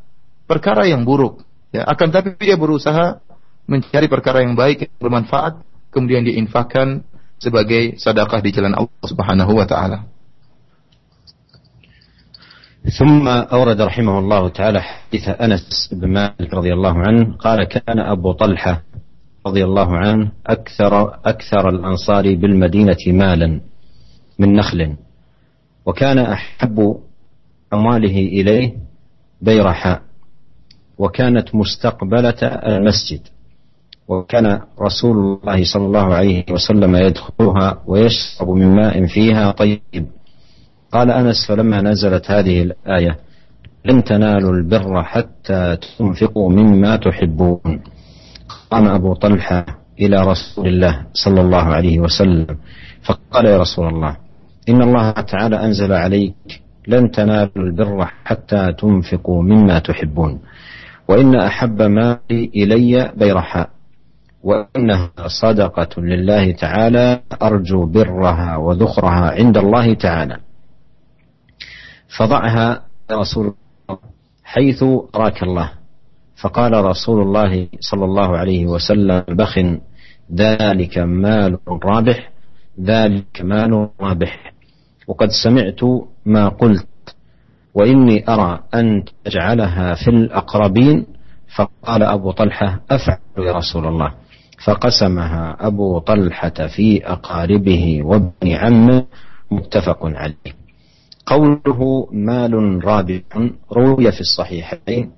perkara 0.50 0.90
yang 0.90 1.06
buruk, 1.06 1.46
ya, 1.70 1.86
akan 1.86 2.10
tapi 2.10 2.30
dia 2.42 2.58
berusaha 2.58 3.22
mencari 3.66 4.06
perkara 4.10 4.46
yang 4.46 4.54
baik 4.54 4.90
yang 4.90 4.96
bermanfaat 5.02 5.62
kemudian 5.90 6.26
diinfakkan 6.26 7.06
sebagai 7.42 7.98
sedekah 7.98 8.42
di 8.42 8.50
jalan 8.54 8.74
Allah 8.78 9.06
Subhanahu 9.06 9.54
wa 9.58 9.68
taala. 9.70 10.00
ثم 12.86 13.26
أورد 13.28 13.82
رحمه 13.82 14.20
الله 14.20 14.50
تعالى 14.50 14.82
حديث 14.82 15.42
أنس 15.42 15.90
بن 15.98 16.06
مالك 16.14 16.54
رضي 16.54 16.70
الله 16.74 16.96
عنه 17.02 17.34
قال 17.42 17.64
كان 17.66 17.98
أبو 17.98 18.38
طلحة 18.38 18.86
رضي 19.42 19.64
الله 19.66 19.90
عنه 19.98 20.32
أكثر 20.46 20.94
أكثر 21.26 21.70
الأنصار 21.70 22.36
بالمدينة 22.36 23.02
مالا 23.08 23.62
من 24.41 24.57
نخل 24.57 24.97
وكان 25.87 26.19
أحب 26.19 26.97
أمواله 27.73 28.17
إليه 28.19 28.73
بيرحاء 29.41 30.03
وكانت 30.99 31.55
مستقبلة 31.55 32.41
المسجد 32.43 33.21
وكان 34.09 34.61
رسول 34.81 35.17
الله 35.17 35.65
صلى 35.73 35.87
الله 35.87 36.15
عليه 36.15 36.45
وسلم 36.51 36.97
يدخلها 36.97 37.83
ويشرب 37.87 38.49
من 38.49 38.75
ماء 38.77 39.07
فيها 39.07 39.51
طيب. 39.51 40.07
قال 40.93 41.11
أنس 41.11 41.47
فلما 41.49 41.83
نزلت 41.83 42.31
هذه 42.31 42.63
الآية 42.63 43.19
لن 43.85 44.05
تنالوا 44.05 44.53
البر 44.53 45.03
حتى 45.03 45.77
تنفقوا 45.99 46.53
مما 46.53 46.97
تحبون. 46.97 47.81
قام 48.71 48.87
أبو 48.89 49.15
طلحة 49.15 49.67
إلى 50.01 50.23
رسول 50.23 50.69
الله 50.69 51.07
صلى 51.13 51.41
الله 51.41 51.63
عليه 51.63 52.01
وسلم 52.01 52.59
فقال 53.03 53.47
يا 53.47 53.59
رسول 53.59 53.89
الله 53.89 54.17
إن 54.69 54.83
الله 54.83 55.11
تعالى 55.11 55.65
أنزل 55.65 55.93
عليك 55.93 56.63
لن 56.89 57.11
تنالوا 57.11 57.51
البر 57.57 58.05
حتى 58.25 58.73
تنفقوا 58.73 59.43
مما 59.43 59.79
تحبون. 59.79 60.41
وإن 61.09 61.35
أحب 61.35 61.83
مالي 61.83 62.51
إلي 62.55 63.13
بيرحاء 63.17 63.71
وإنها 64.43 65.11
صدقة 65.27 66.01
لله 66.03 66.53
تعالى 66.53 67.21
أرجو 67.43 67.87
برها 67.87 68.57
وذخرها 68.57 69.31
عند 69.31 69.57
الله 69.57 69.95
تعالى. 69.95 70.37
فضعها 72.19 72.83
يا 73.11 73.17
رسول 73.17 73.45
الله 73.45 73.99
حيث 74.45 74.85
أراك 75.15 75.43
الله. 75.43 75.71
فقال 76.43 76.85
رسول 76.85 77.23
الله 77.23 77.69
صلى 77.81 78.05
الله 78.05 78.37
عليه 78.37 78.67
وسلم 78.67 79.25
بخ 79.29 79.59
ذلك 80.35 80.99
مال 80.99 81.59
رابح. 81.85 82.31
ذلك 82.81 83.41
مال 83.43 83.89
رابح 84.01 84.53
وقد 85.07 85.29
سمعت 85.45 85.81
ما 86.27 86.49
قلت. 86.49 86.87
وإني 87.75 88.29
أرى 88.29 88.61
أن 88.75 89.05
تجعلها 89.25 89.95
في 89.95 90.11
الأقربين. 90.11 91.07
فقال 91.57 92.03
أبو 92.03 92.31
طلحة 92.31 92.81
أفعل 92.91 93.19
يا 93.39 93.53
رسول 93.53 93.87
الله. 93.87 94.15
فقسمها 94.65 95.57
أبو 95.61 95.99
طلحة 95.99 96.67
في 96.77 97.07
أقاربه 97.07 98.03
وابن 98.05 98.53
عمه 98.53 99.05
متفق 99.51 99.99
عليه. 100.03 100.55
قوله 101.27 102.09
مال 102.13 102.85
رابح 102.85 103.21
روي 103.73 104.13
في 104.13 104.21
الصحيحين 104.21 105.11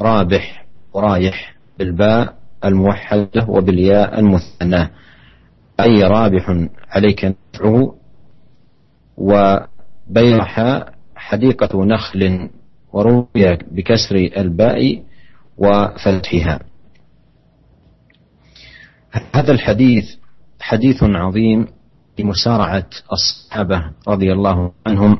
رابح 0.00 0.66
رايح 0.96 1.54
بالباء 1.78 2.34
الموحدة 2.64 3.46
وبالياء 3.48 4.20
المثنى. 4.20 4.90
أي 5.80 6.02
رابح 6.02 6.66
عليك 6.90 7.24
نفعه 7.24 7.94
وبيرح 9.16 10.84
حديقة 11.16 11.84
نخل 11.84 12.50
وروي 12.92 13.56
بكسر 13.70 14.16
الباء 14.16 15.02
وفتحها. 15.58 16.60
هذا 19.34 19.52
الحديث 19.52 20.04
حديث 20.60 21.02
عظيم 21.02 21.66
لمسارعة 22.18 22.86
الصحابة 23.12 23.90
رضي 24.08 24.32
الله 24.32 24.72
عنهم 24.86 25.18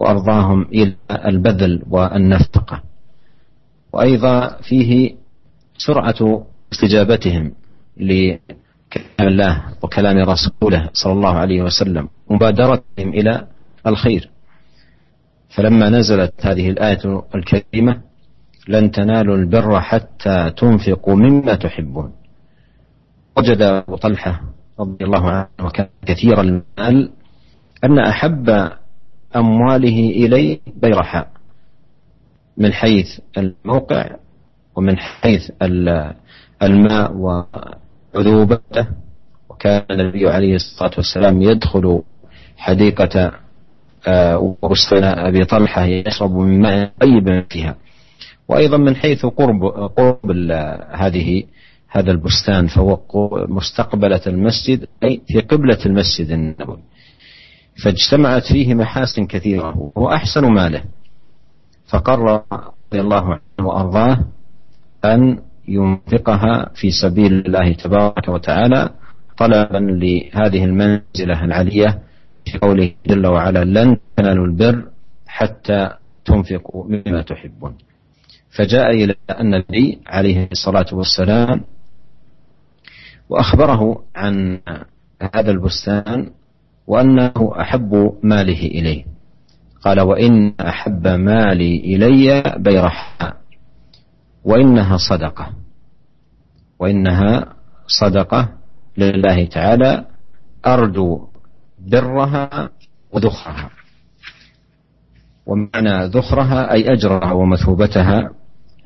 وأرضاهم 0.00 0.62
إلى 0.62 0.96
البذل 1.10 1.82
والنفقة. 1.90 2.82
وأيضا 3.92 4.56
فيه 4.62 5.16
سرعة 5.78 6.46
استجابتهم 6.72 7.52
لكلام 8.96 9.28
الله 9.28 9.62
وكلام 9.82 10.18
رسوله 10.18 10.90
صلى 10.92 11.12
الله 11.12 11.34
عليه 11.34 11.62
وسلم 11.62 12.08
مبادرتهم 12.30 13.08
إلى 13.08 13.46
الخير. 13.86 14.30
فلما 15.48 15.88
نزلت 15.88 16.46
هذه 16.46 16.70
الآية 16.70 17.22
الكريمة 17.34 18.00
لن 18.68 18.90
تنالوا 18.90 19.36
البر 19.36 19.80
حتى 19.80 20.50
تنفقوا 20.56 21.14
مما 21.14 21.54
تحبون. 21.54 22.12
وجد 23.36 23.62
أبو 23.62 23.96
طلحة 23.96 24.40
رضي 24.80 25.04
الله 25.04 25.30
عنه 25.30 25.46
وكان 25.62 25.88
كثير 26.06 26.40
المال 26.40 27.10
أن 27.84 27.98
أحب 27.98 28.70
أمواله 29.36 29.98
إليه 30.10 30.60
بيرحاء 30.82 31.28
من 32.56 32.72
حيث 32.72 33.20
الموقع 33.38 34.16
ومن 34.76 34.98
حيث 34.98 35.50
الماء 36.62 37.12
وعذوبته 38.14 38.86
وكان 39.48 39.82
النبي 39.90 40.28
عليه 40.28 40.54
الصلاة 40.54 40.90
والسلام 40.96 41.42
يدخل 41.42 42.02
حديقة 42.56 43.32
آه، 44.06 44.56
وبستان 44.62 45.04
أبي 45.04 45.44
طلحة 45.44 45.84
يشرب 45.84 46.30
من 46.32 46.60
ماء 46.62 46.92
طيب 47.00 47.44
فيها. 47.50 47.76
وأيضا 48.48 48.76
من 48.76 48.96
حيث 48.96 49.26
قرب 49.26 49.64
قرب 49.96 50.30
هذه 50.92 51.42
هذا 51.88 52.10
البستان 52.10 52.66
فهو 52.66 52.98
مستقبلة 53.48 54.20
المسجد 54.26 54.86
أي 55.04 55.20
في 55.28 55.40
قبلة 55.40 55.78
المسجد 55.86 56.30
النبوي. 56.30 56.82
فاجتمعت 57.84 58.42
فيه 58.52 58.74
محاسن 58.74 59.26
كثيرة 59.26 59.78
وهو 59.96 60.08
أحسن 60.12 60.44
ماله. 60.44 60.82
فقرر 61.86 62.42
رضي 62.52 63.00
الله 63.00 63.24
عنه 63.24 63.68
وأرضاه 63.68 64.18
أن 65.04 65.38
ينفقها 65.68 66.70
في 66.74 66.90
سبيل 66.90 67.32
الله 67.32 67.72
تبارك 67.72 68.28
وتعالى 68.28 68.90
طلبا 69.36 69.78
لهذه 69.78 70.64
المنزلة 70.64 71.44
العالية 71.44 71.98
في 72.44 72.58
قوله 72.58 72.90
جل 73.06 73.26
وعلا 73.26 73.64
لن 73.64 73.96
تنالوا 74.16 74.46
البر 74.46 74.84
حتى 75.26 75.90
تنفقوا 76.24 76.84
مما 76.88 77.22
تحبون 77.22 77.74
فجاء 78.50 78.90
إلى 78.90 79.14
النبي 79.40 79.98
عليه 80.06 80.48
الصلاة 80.52 80.86
والسلام 80.92 81.60
وأخبره 83.28 84.02
عن 84.16 84.60
هذا 85.34 85.50
البستان 85.50 86.30
وأنه 86.86 87.52
أحب 87.60 88.12
ماله 88.22 88.66
إليه. 88.66 89.04
قال 89.82 90.00
وإن 90.00 90.52
أحب 90.60 91.06
مالي 91.08 91.76
إلي 91.76 92.42
بيرحاء 92.58 93.36
وإنها 94.44 94.96
صدقة. 94.96 95.52
وإنها 96.78 97.54
صدقة 97.86 98.48
لله 98.98 99.44
تعالى 99.44 100.04
أرجو 100.66 101.28
برها 101.78 102.70
وذخرها. 103.12 103.70
ومعنى 105.46 106.06
ذخرها 106.06 106.72
أي 106.72 106.92
أجرها 106.92 107.32
ومثوبتها 107.32 108.30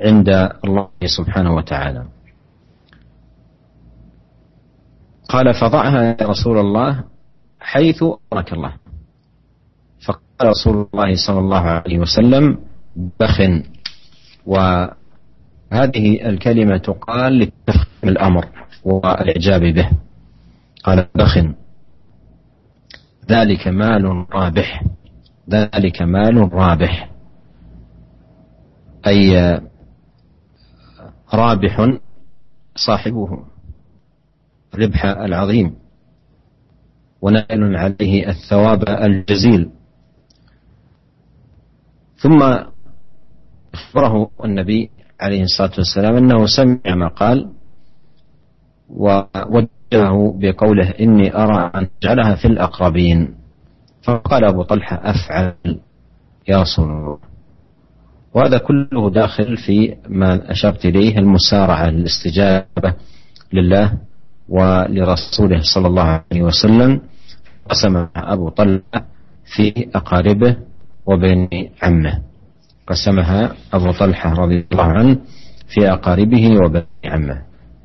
عند 0.01 0.29
الله 0.65 0.89
سبحانه 1.07 1.55
وتعالى. 1.55 2.07
قال 5.29 5.55
فضعها 5.55 6.03
يا 6.03 6.27
رسول 6.27 6.59
الله 6.59 7.05
حيث 7.61 8.05
أمرك 8.33 8.53
الله. 8.53 8.73
فقال 10.07 10.51
رسول 10.51 10.89
الله 10.95 11.27
صلى 11.27 11.39
الله 11.39 11.61
عليه 11.61 11.99
وسلم 11.99 12.59
بخ 13.21 13.41
وهذه 15.73 16.29
الكلمة 16.29 16.77
تقال 16.77 17.39
لتفخيم 17.39 18.09
الأمر 18.11 18.49
والإعجاب 18.85 19.61
به. 19.61 19.91
قال 20.85 21.07
بخ. 21.15 21.39
ذلك 23.31 23.69
مال 23.69 24.27
رابح. 24.35 24.85
ذلك 25.51 26.03
مال 26.03 26.53
رابح. 26.53 27.11
أي 29.07 29.61
رابح 31.35 31.99
صاحبه. 32.77 33.45
ربح 34.75 35.05
العظيم. 35.05 35.75
ونائل 37.23 37.77
عليه 37.77 38.29
الثواب 38.29 38.89
الجزيل. 38.89 39.71
ثم 42.17 42.43
أخبره 43.75 44.31
النبي 44.45 44.91
عليه 45.21 45.43
الصلاة 45.43 45.73
والسلام 45.79 46.17
أنه 46.17 46.47
سمع 46.47 46.95
ما 46.95 47.09
قال 47.09 47.51
ووجهه 48.89 50.39
بقوله 50.41 50.91
إني 51.01 51.37
أرى 51.37 51.71
أن 51.75 51.89
تجعلها 52.01 52.35
في 52.35 52.45
الأقربين. 52.45 53.35
فقال 54.03 54.45
أبو 54.45 54.63
طلحة 54.63 54.97
أفعل 55.03 55.55
يا 56.49 56.63
رسول 56.63 56.91
الله. 56.91 57.19
وهذا 58.35 58.59
كله 58.59 59.11
داخل 59.11 59.57
في 59.57 59.97
ما 60.09 60.51
أشرت 60.51 60.87
إليه 60.87 61.19
المسارعة 61.19 61.91
للاستجابة 61.91 62.95
لله 63.53 63.93
ولرسوله 64.49 65.61
صلى 65.75 65.87
الله 65.87 66.23
عليه 66.33 66.43
وسلم. 66.43 67.01
قسم 67.69 68.07
أبو 68.17 68.49
طلحة 68.49 69.05
في 69.45 69.89
أقاربه 69.95 70.57
وبين 71.07 71.49
عمه. 71.83 72.28
قسمها 72.89 73.53
أبو 73.73 73.93
طلحة 73.93 74.33
رضي 74.33 74.67
الله 74.73 74.85
عنه 74.85 75.19
في 75.69 75.93
أقاربه 75.93 76.57
وبين 76.65 76.85
عمه. 77.05 77.43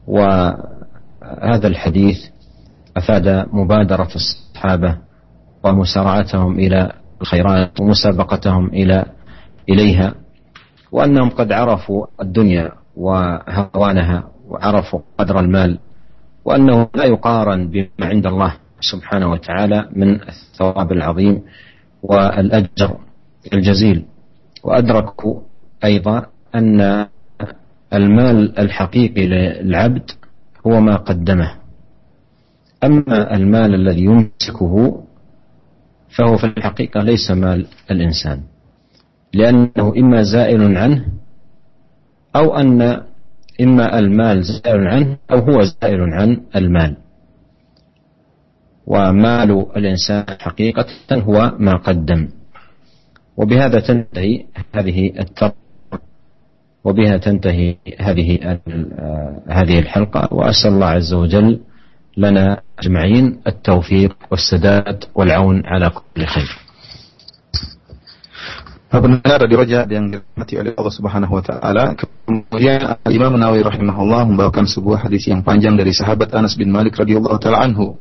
وهذا 0.07 1.67
الحديث 1.67 2.17
أفاد 2.97 3.45
مبادرة 3.53 4.09
الصحابة 4.15 4.97
ومسارعتهم 5.63 6.59
إلى 6.59 6.91
الخيرات 7.21 7.79
ومسابقتهم 7.81 8.67
إلى 8.67 9.05
إليها 9.69 10.13
وأنهم 10.91 11.29
قد 11.29 11.51
عرفوا 11.51 12.05
الدنيا 12.21 12.71
وهوانها 12.95 14.23
وعرفوا 14.47 14.99
قدر 15.17 15.39
المال 15.39 15.79
وأنه 16.45 16.87
لا 16.95 17.05
يقارن 17.05 17.67
بما 17.67 17.87
عند 18.01 18.25
الله 18.25 18.53
سبحانه 18.79 19.31
وتعالى 19.31 19.89
من 19.95 20.21
الثواب 20.21 20.91
العظيم 20.91 21.41
والأجر 22.03 22.97
الجزيل. 23.53 24.05
وأدركوا 24.63 25.41
أيضا 25.83 26.25
أن 26.55 27.07
المال 27.93 28.59
الحقيقي 28.59 29.27
للعبد 29.27 30.11
هو 30.67 30.81
ما 30.81 30.95
قدمه. 30.95 31.51
أما 32.83 33.35
المال 33.35 33.75
الذي 33.75 34.03
يمسكه 34.03 35.03
فهو 36.17 36.37
في 36.37 36.43
الحقيقة 36.43 37.01
ليس 37.01 37.31
مال 37.31 37.67
الإنسان 37.91 38.41
لأنه 39.33 39.93
إما 39.97 40.23
زائل 40.23 40.77
عنه 40.77 41.05
أو 42.35 42.55
أن 42.55 42.81
إما 43.61 43.99
المال 43.99 44.43
زائل 44.43 44.87
عنه 44.87 45.17
أو 45.31 45.37
هو 45.37 45.61
زائل 45.61 46.01
عن 46.01 46.41
المال. 46.55 46.95
ومال 48.87 49.65
الإنسان 49.77 50.25
حقيقة 50.39 50.85
هو 51.13 51.55
ما 51.59 51.77
قدم. 51.77 52.29
وبهذا 53.38 53.78
تنتهي 53.80 54.44
هذه 54.74 54.98
التربية 55.20 55.68
وبها 56.84 57.16
تنتهي 57.16 57.76
هذه 58.00 58.28
هذه 59.48 59.78
الحلقة 59.78 60.34
وأسأل 60.34 60.70
الله 60.72 60.86
عز 60.86 61.12
وجل 61.14 61.60
لنا 62.16 62.60
أجمعين 62.78 63.40
التوفيق 63.46 64.16
والسداد 64.30 65.04
والعون 65.14 65.66
على 65.66 65.90
كل 65.90 66.26
خير. 66.26 66.50
Pendengar 68.88 69.44
di 69.44 69.52
Roja 69.52 69.84
yang 69.84 70.08
dirahmati 70.08 70.54
oleh 70.56 70.72
Allah 70.72 70.94
Subhanahu 70.96 71.32
wa 71.36 71.44
taala. 71.44 71.92
Kemudian 71.92 72.96
Imam 73.12 73.36
Nawawi 73.36 73.60
rahimahullah 73.60 74.24
membawakan 74.24 74.64
sebuah 74.64 75.04
hadis 75.04 75.28
yang 75.28 75.44
panjang 75.44 75.76
dari 75.76 75.92
sahabat 75.92 76.32
Anas 76.32 76.56
bin 76.56 76.72
Malik 76.72 76.96
radhiyallahu 76.96 77.36
taala 77.36 77.68
anhu. 77.68 78.00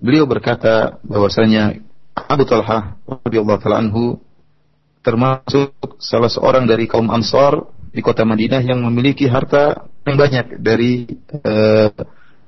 Beliau 0.00 0.24
berkata 0.24 0.96
bahwasanya 1.04 1.84
Abu 2.16 2.48
Talha 2.48 2.96
radhiyallahu 3.04 3.60
taala 3.60 3.84
anhu 3.84 4.16
termasuk 5.01 5.73
salah 5.97 6.29
seorang 6.29 6.69
dari 6.69 6.85
kaum 6.85 7.09
Ansar 7.09 7.65
di 7.91 7.99
kota 7.99 8.23
Madinah 8.23 8.61
yang 8.63 8.81
memiliki 8.85 9.27
harta 9.27 9.89
yang 10.07 10.15
banyak 10.17 10.45
dari 10.61 11.05
uh, 11.43 11.89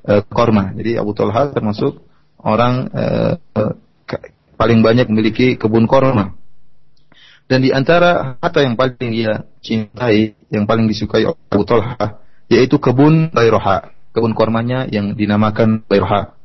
uh, 0.08 0.22
korma. 0.30 0.72
Jadi 0.74 0.98
Abu 0.98 1.12
Talha 1.14 1.52
termasuk 1.52 2.02
orang 2.42 2.90
uh, 2.94 3.34
paling 4.56 4.80
banyak 4.80 5.10
memiliki 5.10 5.60
kebun 5.60 5.90
korma. 5.90 6.38
Dan 7.44 7.60
di 7.60 7.76
antara 7.76 8.40
harta 8.40 8.64
yang 8.64 8.80
paling 8.80 9.12
dia 9.12 9.44
cintai, 9.60 10.40
yang 10.48 10.64
paling 10.64 10.88
disukai 10.88 11.28
Abu 11.28 11.64
Talha, 11.68 12.24
yaitu 12.48 12.80
kebun 12.80 13.30
Bayroha. 13.36 13.92
Kebun 14.14 14.38
kormanya 14.38 14.86
yang 14.88 15.18
dinamakan 15.18 15.84
Bayroha. 15.90 16.38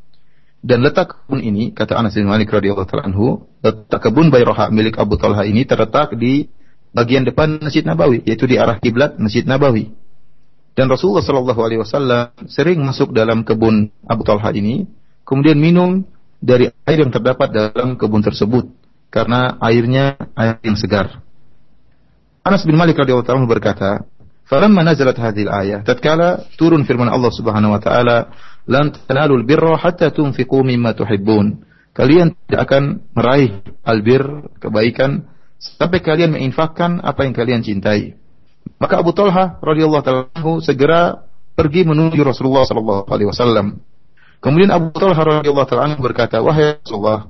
Dan 0.59 0.83
letak 0.83 1.14
kebun 1.14 1.38
ini, 1.38 1.71
kata 1.71 1.94
Anas 1.94 2.18
bin 2.18 2.27
Malik 2.27 2.51
radhiyallahu 2.51 2.88
taala 2.90 3.07
anhu, 3.07 3.47
letak 3.62 4.11
kebun 4.11 4.35
Bayroha 4.35 4.75
milik 4.75 4.99
Abu 4.99 5.14
Talha 5.14 5.47
ini 5.47 5.62
terletak 5.62 6.18
di 6.18 6.51
bagian 6.90 7.23
depan 7.23 7.62
Masjid 7.62 7.87
Nabawi, 7.87 8.27
yaitu 8.27 8.51
di 8.51 8.59
arah 8.59 8.83
kiblat 8.83 9.14
Masjid 9.23 9.47
Nabawi. 9.47 9.94
Dan 10.75 10.90
Rasulullah 10.90 11.23
Shallallahu 11.23 11.61
Alaihi 11.62 11.81
Wasallam 11.83 12.35
sering 12.51 12.79
masuk 12.83 13.14
dalam 13.14 13.47
kebun 13.47 13.90
Abu 14.07 14.23
Talha 14.27 14.51
ini, 14.51 14.87
kemudian 15.23 15.59
minum 15.59 16.03
dari 16.38 16.71
air 16.87 16.99
yang 17.03 17.11
terdapat 17.11 17.51
dalam 17.51 17.99
kebun 17.99 18.23
tersebut 18.23 18.71
karena 19.11 19.59
airnya 19.62 20.18
air 20.38 20.59
yang 20.62 20.79
segar. 20.79 21.23
Anas 22.42 22.62
bin 22.62 22.79
Malik 22.79 22.99
radhiyallahu 22.99 23.27
anhu 23.27 23.51
berkata, 23.51 24.07
"Falamma 24.47 24.87
nazalat 24.87 25.18
hadhil 25.18 25.51
ayah, 25.51 25.83
tatkala 25.83 26.47
turun 26.57 26.87
firman 26.87 27.11
Allah 27.11 27.31
Subhanahu 27.35 27.75
wa 27.75 27.81
taala, 27.83 28.31
"Lan 28.68 28.92
tanalul 29.09 29.42
birra 29.48 29.81
hatta 29.81 30.12
tunfiqu 30.12 30.61
mimma 30.62 30.92
tuhibbun." 30.92 31.64
Kalian 31.96 32.37
tidak 32.46 32.70
akan 32.70 32.83
meraih 33.16 33.59
albir, 33.83 34.22
kebaikan 34.62 35.26
sampai 35.59 35.98
kalian 35.98 36.38
menginfakkan 36.38 37.02
apa 37.02 37.26
yang 37.26 37.35
kalian 37.35 37.61
cintai. 37.66 38.14
Maka 38.78 39.02
Abu 39.02 39.11
Talha 39.11 39.59
radhiyallahu 39.59 40.04
taala 40.07 40.28
segera 40.62 41.26
pergi 41.59 41.83
menuju 41.83 42.22
Rasulullah 42.22 42.62
sallallahu 42.62 43.11
alaihi 43.11 43.26
wasallam. 43.35 43.83
Kemudian 44.38 44.70
Abu 44.70 44.94
Talha 44.94 45.42
radhiyallahu 45.42 45.66
taala 45.66 45.98
berkata, 45.98 46.38
"Wahai 46.38 46.78
Rasulullah, 46.78 47.26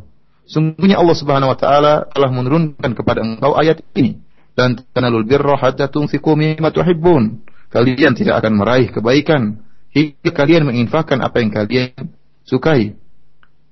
Sungguhnya 0.48 0.96
Allah 0.96 1.12
Subhanahu 1.12 1.52
wa 1.52 1.58
taala 1.60 2.08
telah 2.08 2.32
menurunkan 2.32 2.96
kepada 2.96 3.20
engkau 3.20 3.52
ayat 3.52 3.84
ini. 3.92 4.16
Dan 4.56 4.80
tanalul 4.96 5.28
birra 5.28 5.60
hatta 5.60 5.92
tunfiqu 5.92 6.34
mimma 6.34 6.72
tuhibbun. 6.72 7.44
Kalian 7.68 8.16
tidak 8.16 8.42
akan 8.42 8.56
meraih 8.56 8.88
kebaikan 8.88 9.60
hingga 9.92 10.30
kalian 10.32 10.68
menginfakkan 10.68 11.20
apa 11.24 11.40
yang 11.40 11.50
kalian 11.52 12.12
sukai. 12.44 12.96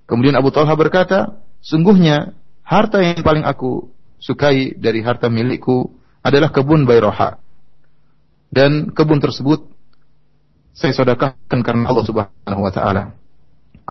Kemudian 0.07 0.39
Abu 0.39 0.55
Talha 0.55 0.73
berkata, 0.79 1.41
sungguhnya 1.61 2.37
harta 2.63 3.03
yang 3.03 3.21
paling 3.27 3.43
aku 3.43 3.91
sukai 4.23 4.75
dari 4.79 5.03
harta 5.03 5.27
milikku 5.27 5.93
adalah 6.23 6.51
kebun 6.51 6.87
Bayroha. 6.87 7.39
Dan 8.51 8.95
kebun 8.95 9.19
tersebut 9.19 9.67
saya 10.77 10.93
sedekahkan 10.93 11.61
karena 11.65 11.89
Allah 11.89 12.05
Subhanahu 12.05 12.63
wa 12.63 12.73
taala. 12.73 13.17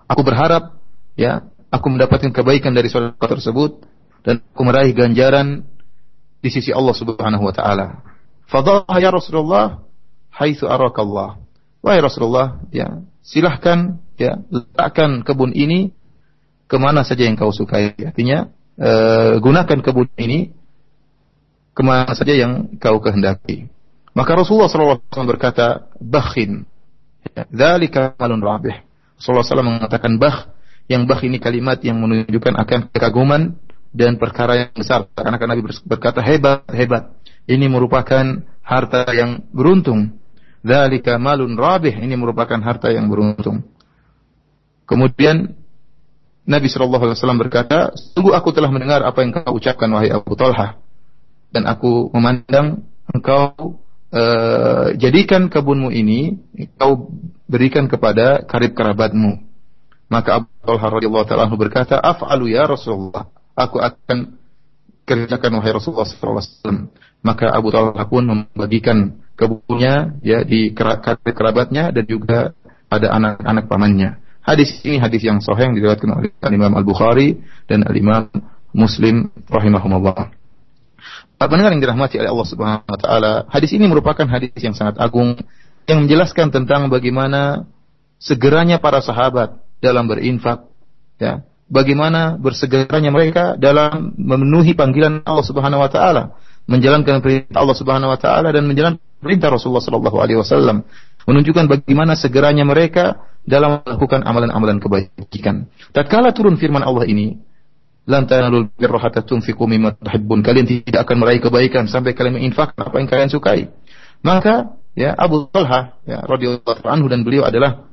Aku 0.06 0.22
berharap 0.22 0.78
ya 1.18 1.48
aku 1.74 1.88
mendapatkan 1.90 2.30
kebaikan 2.30 2.78
dari 2.78 2.88
sedekah 2.88 3.30
tersebut 3.40 3.84
dan 4.22 4.42
aku 4.54 4.62
meraih 4.64 4.94
ganjaran 4.94 5.66
di 6.40 6.50
sisi 6.54 6.70
Allah 6.70 6.94
Subhanahu 6.94 7.42
wa 7.42 7.54
taala. 7.54 8.06
Fadhaha 8.46 9.02
ya 9.02 9.10
Rasulullah 9.10 9.82
haitsu 10.30 10.70
arakallah. 10.70 11.45
Wahai 11.86 12.02
Rasulullah, 12.02 12.66
ya, 12.74 13.06
silahkan 13.22 14.02
ya 14.18 14.42
letakkan 14.50 15.22
kebun 15.22 15.54
ini 15.54 15.94
ke 16.66 16.82
mana 16.82 17.06
saja 17.06 17.30
yang 17.30 17.38
kau 17.38 17.54
sukai. 17.54 17.94
Artinya 17.94 18.50
uh, 18.82 19.38
gunakan 19.38 19.86
kebun 19.86 20.10
ini 20.18 20.50
ke 21.78 21.82
mana 21.86 22.10
saja 22.18 22.34
yang 22.34 22.74
kau 22.82 22.98
kehendaki. 22.98 23.70
Maka 24.18 24.32
Rasulullah 24.34 24.72
SAW 24.72 25.30
berkata, 25.30 25.92
bakhin. 26.02 26.66
Dzalika 27.54 28.18
malun 28.18 28.42
rabih. 28.42 28.82
Rasulullah 29.20 29.46
SAW 29.46 29.78
mengatakan 29.78 30.18
bah 30.18 30.56
yang 30.90 31.06
bah 31.06 31.20
ini 31.22 31.38
kalimat 31.38 31.84
yang 31.86 32.00
menunjukkan 32.00 32.54
akan 32.66 32.80
kekaguman 32.96 33.62
dan 33.92 34.16
perkara 34.16 34.58
yang 34.58 34.72
besar. 34.74 35.06
Karena 35.12 35.36
Nabi 35.36 35.62
berkata 35.84 36.24
hebat, 36.24 36.64
hebat. 36.72 37.14
Ini 37.46 37.70
merupakan 37.70 38.42
harta 38.66 39.06
yang 39.14 39.46
beruntung. 39.54 40.18
Dzalika 40.66 41.22
malun 41.22 41.54
rabih. 41.54 41.94
Ini 41.94 42.18
merupakan 42.18 42.58
harta 42.58 42.90
yang 42.90 43.06
beruntung. 43.06 43.62
Kemudian 44.90 45.54
Nabi 46.46 46.70
Shallallahu 46.70 47.10
Alaihi 47.10 47.18
Wasallam 47.18 47.42
berkata, 47.42 47.94
sungguh 47.94 48.34
aku 48.34 48.54
telah 48.54 48.70
mendengar 48.70 49.02
apa 49.02 49.22
yang 49.22 49.34
kau 49.34 49.58
ucapkan 49.58 49.90
wahai 49.90 50.14
Abu 50.14 50.38
Talha, 50.38 50.78
dan 51.50 51.66
aku 51.66 52.14
memandang 52.14 52.86
engkau 53.10 53.82
uh, 54.14 54.94
jadikan 54.94 55.50
kebunmu 55.50 55.90
ini, 55.90 56.38
kau 56.78 57.10
berikan 57.50 57.90
kepada 57.90 58.46
karib 58.46 58.78
kerabatmu. 58.78 59.42
Maka 60.06 60.46
Abu 60.46 60.50
Talha 60.62 60.88
radhiyallahu 61.02 61.26
taala 61.26 61.50
berkata, 61.50 61.98
"Af'alu 61.98 62.54
ya 62.54 62.70
Rasulullah." 62.70 63.26
Aku 63.58 63.82
akan 63.82 64.38
kerjakan 65.08 65.52
wahai 65.58 65.74
Rasulullah 65.74 66.06
SAW. 66.06 66.92
Maka 67.26 67.50
Abu 67.50 67.74
Talha 67.74 68.06
pun 68.06 68.22
membagikan 68.22 69.18
kebunnya 69.34 70.14
ya 70.22 70.46
di 70.46 70.72
kerabatnya 71.26 71.90
dan 71.90 72.06
juga 72.06 72.54
ada 72.86 73.08
anak-anak 73.18 73.66
pamannya. 73.66 74.22
Hadis 74.46 74.78
ini 74.86 75.02
hadis 75.02 75.26
yang 75.26 75.42
sahih 75.42 75.74
yang 75.74 75.76
diriwayatkan 75.76 76.06
oleh 76.06 76.30
Imam 76.54 76.78
Al 76.78 76.86
Bukhari 76.86 77.42
dan 77.66 77.82
Al 77.82 77.98
Imam 77.98 78.30
Muslim 78.78 79.34
rahimahumullah. 79.50 80.30
Para 81.36 81.48
pendengar 81.50 81.74
yang 81.74 81.82
dirahmati 81.82 82.22
oleh 82.22 82.30
Allah 82.30 82.48
Subhanahu 82.48 82.88
wa 82.88 83.00
taala, 83.02 83.34
hadis 83.50 83.74
ini 83.74 83.90
merupakan 83.90 84.24
hadis 84.30 84.54
yang 84.62 84.78
sangat 84.78 85.02
agung 85.02 85.36
yang 85.90 86.06
menjelaskan 86.06 86.54
tentang 86.54 86.88
bagaimana 86.94 87.66
segeranya 88.22 88.78
para 88.78 89.02
sahabat 89.02 89.60
dalam 89.82 90.08
berinfak 90.08 90.70
ya, 91.18 91.44
bagaimana 91.68 92.38
bersegeranya 92.38 93.12
mereka 93.12 93.58
dalam 93.58 94.14
memenuhi 94.16 94.78
panggilan 94.78 95.26
Allah 95.26 95.46
Subhanahu 95.46 95.82
wa 95.82 95.90
taala, 95.90 96.24
menjalankan 96.66 97.22
perintah 97.22 97.62
Allah 97.62 97.78
Subhanahu 97.78 98.10
wa 98.14 98.20
taala 98.20 98.50
dan 98.50 98.66
menjalankan 98.66 99.02
perintah 99.22 99.54
Rasulullah 99.54 99.86
sallallahu 99.86 100.18
alaihi 100.18 100.38
wasallam, 100.42 100.86
menunjukkan 101.26 101.66
bagaimana 101.70 102.14
segeranya 102.18 102.66
mereka 102.66 103.22
dalam 103.46 103.82
melakukan 103.86 104.26
amalan-amalan 104.26 104.82
kebaikan. 104.82 105.70
Tatkala 105.94 106.34
turun 106.34 106.58
firman 106.58 106.82
Allah 106.82 107.06
ini, 107.06 107.38
lan 108.10 108.26
tanalul 108.30 108.70
birra 108.74 109.02
hatta 109.02 109.22
tunfiqu 109.22 109.66
mimma 109.66 109.98
tuhibbun. 109.98 110.42
Kalian 110.46 110.66
tidak 110.66 111.06
akan 111.06 111.16
meraih 111.22 111.42
kebaikan 111.42 111.86
sampai 111.90 112.14
kalian 112.14 112.42
menginfak 112.42 112.74
apa 112.78 112.96
yang 112.98 113.10
kalian 113.10 113.30
sukai. 113.30 113.70
Maka 114.26 114.78
ya 114.98 115.14
Abu 115.14 115.50
Talha 115.50 115.98
ya 116.06 116.26
radhiyallahu 116.26 116.86
anhu 116.86 117.06
dan 117.10 117.22
beliau 117.22 117.46
adalah 117.46 117.86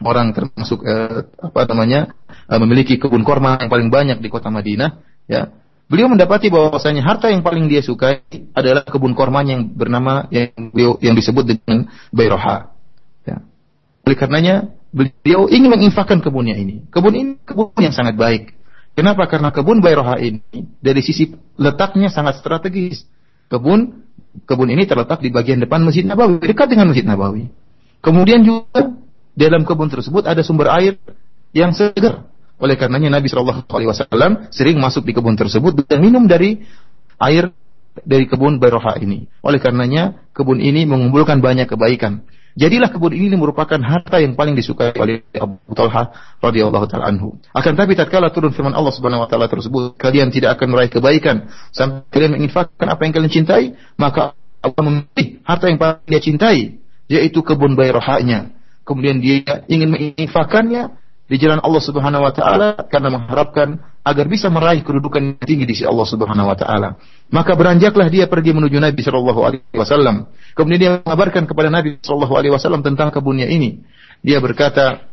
orang 0.00 0.32
termasuk 0.32 0.80
eh, 0.84 1.28
apa 1.36 1.60
namanya 1.68 2.12
eh, 2.48 2.60
memiliki 2.60 2.96
kebun 2.96 3.24
korma 3.24 3.60
yang 3.60 3.68
paling 3.68 3.92
banyak 3.92 4.18
di 4.24 4.28
kota 4.32 4.48
Madinah 4.48 5.00
ya 5.28 5.52
beliau 5.90 6.06
mendapati 6.06 6.46
bahwasanya 6.54 7.02
harta 7.02 7.34
yang 7.34 7.42
paling 7.42 7.66
dia 7.66 7.82
sukai 7.82 8.22
adalah 8.54 8.86
kebun 8.86 9.18
korma 9.18 9.42
yang 9.42 9.66
bernama 9.74 10.30
yang 10.30 10.54
beliau 10.70 10.94
yang 11.02 11.18
disebut 11.18 11.42
dengan 11.50 11.90
Bayroha. 12.14 12.70
Ya. 13.26 13.42
Oleh 14.06 14.14
karenanya 14.16 14.70
beliau 14.94 15.50
ingin 15.50 15.66
menginfakkan 15.66 16.22
kebunnya 16.22 16.54
ini. 16.54 16.86
Kebun 16.94 17.14
ini 17.18 17.32
kebun 17.42 17.74
yang 17.82 17.90
sangat 17.90 18.14
baik. 18.14 18.54
Kenapa? 18.94 19.26
Karena 19.26 19.50
kebun 19.50 19.82
Bayroha 19.82 20.14
ini 20.22 20.46
dari 20.78 21.02
sisi 21.02 21.34
letaknya 21.58 22.06
sangat 22.06 22.38
strategis. 22.38 23.02
Kebun 23.50 24.06
kebun 24.46 24.70
ini 24.70 24.86
terletak 24.86 25.18
di 25.18 25.34
bagian 25.34 25.58
depan 25.58 25.82
Masjid 25.82 26.06
Nabawi 26.06 26.38
dekat 26.38 26.70
dengan 26.70 26.94
Masjid 26.94 27.02
Nabawi. 27.02 27.50
Kemudian 27.98 28.46
juga 28.46 28.94
dalam 29.34 29.66
kebun 29.66 29.90
tersebut 29.90 30.22
ada 30.22 30.38
sumber 30.46 30.70
air 30.70 31.02
yang 31.50 31.74
segar. 31.74 32.30
Oleh 32.60 32.76
karenanya 32.76 33.18
Nabi 33.18 33.32
Shallallahu 33.32 33.64
Alaihi 33.72 33.88
Wasallam 33.88 34.52
sering 34.52 34.76
masuk 34.76 35.08
di 35.08 35.16
kebun 35.16 35.34
tersebut 35.34 35.80
dan 35.88 36.04
minum 36.04 36.28
dari 36.28 36.60
air 37.16 37.50
dari 38.04 38.28
kebun 38.28 38.60
Bayroha 38.60 39.00
ini. 39.00 39.26
Oleh 39.40 39.58
karenanya 39.58 40.20
kebun 40.36 40.60
ini 40.60 40.84
mengumpulkan 40.84 41.40
banyak 41.40 41.66
kebaikan. 41.66 42.28
Jadilah 42.58 42.92
kebun 42.92 43.16
ini 43.16 43.32
merupakan 43.38 43.78
harta 43.80 44.20
yang 44.20 44.36
paling 44.36 44.58
disukai 44.58 44.92
oleh 44.98 45.24
Abu 45.38 45.56
Talha 45.72 46.12
radhiyallahu 46.44 46.86
taala 46.90 47.08
anhu. 47.08 47.38
Akan 47.56 47.78
tapi 47.78 47.96
tatkala 47.96 48.28
turun 48.34 48.52
firman 48.52 48.76
Allah 48.76 48.92
Subhanahu 48.92 49.24
wa 49.24 49.28
taala 49.30 49.48
tersebut, 49.48 49.96
kalian 49.96 50.28
tidak 50.34 50.58
akan 50.58 50.74
meraih 50.74 50.92
kebaikan 50.92 51.48
sampai 51.72 52.04
kalian 52.10 52.36
menginfakkan 52.36 52.86
apa 52.90 53.00
yang 53.06 53.12
kalian 53.14 53.32
cintai, 53.32 53.64
maka 53.96 54.34
Allah 54.60 54.82
memilih 54.82 55.40
harta 55.46 55.64
yang 55.70 55.78
paling 55.78 56.04
dia 56.04 56.20
cintai, 56.20 56.82
yaitu 57.06 57.40
kebun 57.40 57.78
Bayrohanya 57.78 58.60
kemudian 58.90 59.22
dia 59.22 59.62
ingin 59.70 59.94
menginfakkannya 59.94 60.98
di 61.30 61.38
jalan 61.38 61.62
Allah 61.62 61.78
Subhanahu 61.78 62.26
wa 62.26 62.34
taala 62.34 62.74
karena 62.90 63.14
mengharapkan 63.14 63.78
agar 64.02 64.26
bisa 64.26 64.50
meraih 64.50 64.82
kedudukan 64.82 65.22
yang 65.22 65.38
tinggi 65.38 65.62
di 65.62 65.78
sisi 65.78 65.86
Allah 65.86 66.02
Subhanahu 66.02 66.50
wa 66.50 66.58
taala. 66.58 66.98
Maka 67.30 67.54
beranjaklah 67.54 68.10
dia 68.10 68.26
pergi 68.26 68.50
menuju 68.50 68.82
Nabi 68.82 68.98
sallallahu 68.98 69.40
alaihi 69.46 69.78
wasallam. 69.78 70.26
Kemudian 70.58 70.80
dia 70.82 70.90
mengabarkan 71.06 71.46
kepada 71.46 71.70
Nabi 71.70 72.02
sallallahu 72.02 72.34
alaihi 72.34 72.50
wasallam 72.50 72.82
tentang 72.82 73.14
kebunnya 73.14 73.46
ini. 73.46 73.86
Dia 74.26 74.42
berkata, 74.42 75.06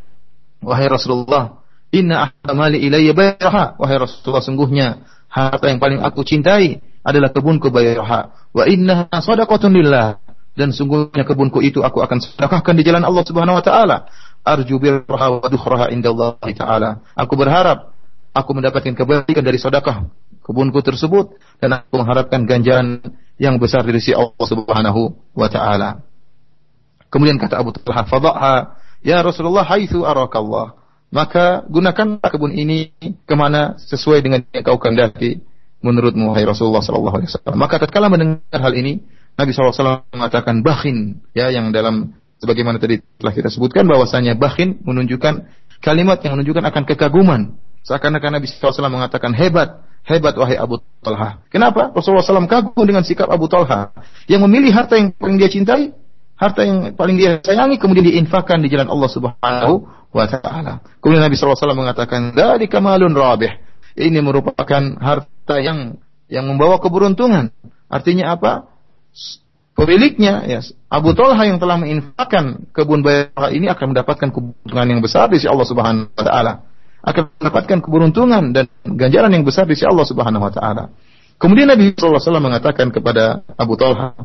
"Wahai 0.66 0.90
Rasulullah, 0.90 1.62
inna 1.94 2.34
ahmali 2.42 2.82
ilayya 2.82 3.14
bayraha." 3.14 3.78
Wahai 3.78 4.02
Rasulullah, 4.02 4.42
sungguhnya 4.42 5.06
harta 5.30 5.70
yang 5.70 5.78
paling 5.78 6.02
aku 6.02 6.26
cintai 6.26 6.82
adalah 7.06 7.30
kebunku 7.30 7.70
bayraha. 7.70 8.34
Wa 8.58 8.66
inna 8.66 9.06
sadaqatun 9.14 9.70
lillah 9.70 10.18
dan 10.58 10.74
sungguhnya 10.74 11.22
kebunku 11.22 11.62
itu 11.62 11.86
aku 11.86 12.02
akan 12.02 12.18
sedekahkan 12.18 12.74
di 12.74 12.82
jalan 12.82 13.06
Allah 13.06 13.22
Subhanahu 13.22 13.62
wa 13.62 13.64
taala. 13.64 14.10
Arju 14.48 14.80
birraha 14.80 15.28
wa 15.44 15.48
dukhraha 15.52 15.92
indallah 15.92 16.40
taala. 16.40 17.04
Aku 17.20 17.36
berharap 17.36 17.92
aku 18.32 18.52
mendapatkan 18.56 18.96
kebaikan 18.96 19.44
dari 19.44 19.60
sedekah 19.60 20.08
kebunku 20.48 20.80
tersebut 20.80 21.36
dan 21.60 21.84
aku 21.84 22.00
mengharapkan 22.00 22.48
ganjaran 22.48 23.04
yang 23.36 23.60
besar 23.60 23.84
dari 23.84 24.00
si 24.00 24.16
Allah 24.16 24.46
Subhanahu 24.48 25.12
wa 25.36 25.48
taala. 25.52 26.00
Kemudian 27.12 27.36
kata 27.36 27.60
Abu 27.60 27.76
Talha, 27.76 28.08
"Fadhaha 28.08 28.80
ya 29.04 29.20
Rasulullah 29.20 29.68
haitsu 29.68 30.08
arakallah." 30.08 30.80
Maka 31.08 31.64
gunakan 31.72 32.20
kebun 32.20 32.52
ini 32.52 32.92
ke 33.24 33.36
mana 33.36 33.80
sesuai 33.80 34.20
dengan 34.20 34.44
yang 34.52 34.64
kau 34.64 34.76
kehendaki 34.76 35.40
menurutmu 35.80 36.36
wahai 36.36 36.44
Rasulullah 36.44 36.84
sallallahu 36.84 37.16
alaihi 37.24 37.32
wasallam. 37.32 37.56
Maka 37.56 37.76
tatkala 37.80 38.12
mendengar 38.12 38.60
hal 38.60 38.76
ini, 38.76 39.00
Nabi 39.40 39.56
SAW 39.56 40.04
mengatakan 40.12 40.66
bakhin 40.66 41.24
ya 41.32 41.48
yang 41.48 41.72
dalam 41.72 42.18
sebagaimana 42.42 42.78
tadi 42.78 43.02
telah 43.18 43.34
kita 43.34 43.50
sebutkan 43.50 43.86
bahwasanya 43.86 44.38
bakhin 44.38 44.78
menunjukkan 44.86 45.50
kalimat 45.82 46.22
yang 46.22 46.38
menunjukkan 46.38 46.64
akan 46.70 46.84
kekaguman. 46.90 47.42
Seakan-akan 47.88 48.42
Nabi 48.42 48.46
SAW 48.52 48.92
mengatakan 48.92 49.32
hebat, 49.32 49.80
hebat 50.04 50.36
wahai 50.36 50.60
Abu 50.60 50.84
Talha. 51.00 51.40
Kenapa? 51.48 51.96
Rasulullah 51.96 52.26
SAW 52.26 52.50
kagum 52.50 52.84
dengan 52.84 53.08
sikap 53.08 53.32
Abu 53.32 53.48
Talha 53.48 53.96
yang 54.28 54.44
memilih 54.44 54.76
harta 54.76 55.00
yang 55.00 55.16
paling 55.16 55.40
dia 55.40 55.48
cintai, 55.48 55.96
harta 56.36 56.68
yang 56.68 56.92
paling 57.00 57.16
dia 57.16 57.40
sayangi 57.40 57.80
kemudian 57.80 58.12
diinfakkan 58.12 58.60
di 58.60 58.68
jalan 58.68 58.92
Allah 58.92 59.10
Subhanahu 59.10 59.88
wa 60.12 60.26
taala. 60.28 60.84
Kemudian 61.00 61.24
Nabi 61.24 61.40
SAW 61.40 61.56
mengatakan, 61.74 62.36
"Dari 62.36 62.68
kamalun 62.68 63.16
rabih." 63.16 63.56
Ini 63.98 64.22
merupakan 64.22 64.84
harta 65.02 65.56
yang 65.58 65.98
yang 66.30 66.46
membawa 66.46 66.78
keberuntungan. 66.78 67.50
Artinya 67.88 68.36
apa? 68.36 68.68
Pemiliknya 69.78 70.44
ya 70.50 70.60
Abu 70.90 71.14
Talha 71.14 71.46
yang 71.46 71.62
telah 71.62 71.78
menginfakkan 71.78 72.66
kebun 72.74 73.06
bayar 73.06 73.54
ini 73.54 73.70
akan 73.70 73.94
mendapatkan 73.94 74.34
keberuntungan 74.34 74.88
yang 74.90 75.02
besar 75.06 75.30
di 75.30 75.38
sisi 75.38 75.48
Allah 75.48 75.68
Subhanahu 75.70 76.10
wa 76.10 76.26
taala. 76.26 76.54
Akan 77.06 77.30
mendapatkan 77.40 77.78
keberuntungan 77.86 78.44
dan 78.52 78.66
ganjaran 78.84 79.32
yang 79.32 79.46
besar 79.46 79.70
di 79.70 79.78
sisi 79.78 79.86
Allah 79.86 80.04
Subhanahu 80.04 80.42
wa 80.42 80.52
taala. 80.52 80.90
Kemudian 81.38 81.70
Nabi 81.70 81.94
sallallahu 81.94 82.18
alaihi 82.18 82.26
wasallam 82.26 82.46
mengatakan 82.50 82.88
kepada 82.90 83.46
Abu 83.54 83.78
Talha, 83.78 84.18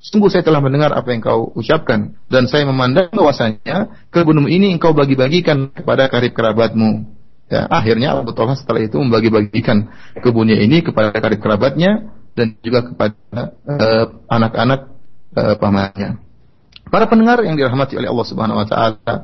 "Sungguh 0.00 0.32
saya 0.32 0.40
telah 0.40 0.64
mendengar 0.64 0.96
apa 0.96 1.12
yang 1.12 1.20
kau 1.20 1.52
ucapkan 1.52 2.16
dan 2.32 2.48
saya 2.48 2.64
memandang 2.64 3.12
bahwasanya 3.12 4.08
kebunmu 4.08 4.48
ini 4.48 4.72
engkau 4.72 4.96
bagi-bagikan 4.96 5.68
kepada 5.68 6.08
karib 6.08 6.32
kerabatmu." 6.32 7.04
Ya, 7.52 7.68
akhirnya 7.68 8.16
Abu 8.16 8.32
Talha 8.32 8.56
setelah 8.56 8.80
itu 8.80 8.96
membagi-bagikan 8.96 9.92
kebunnya 10.24 10.56
ini 10.56 10.80
kepada 10.80 11.12
karib 11.12 11.44
kerabatnya 11.44 12.08
dan 12.32 12.56
juga 12.64 12.88
kepada 12.88 13.14
eh, 13.68 14.04
anak-anak 14.32 14.80
uh, 14.88 14.93
uh, 15.34 15.54
pamannya. 15.58 16.18
Para 16.88 17.10
pendengar 17.10 17.42
yang 17.42 17.58
dirahmati 17.58 17.98
oleh 17.98 18.08
Allah 18.08 18.26
Subhanahu 18.26 18.58
wa 18.60 18.66
taala, 18.68 19.14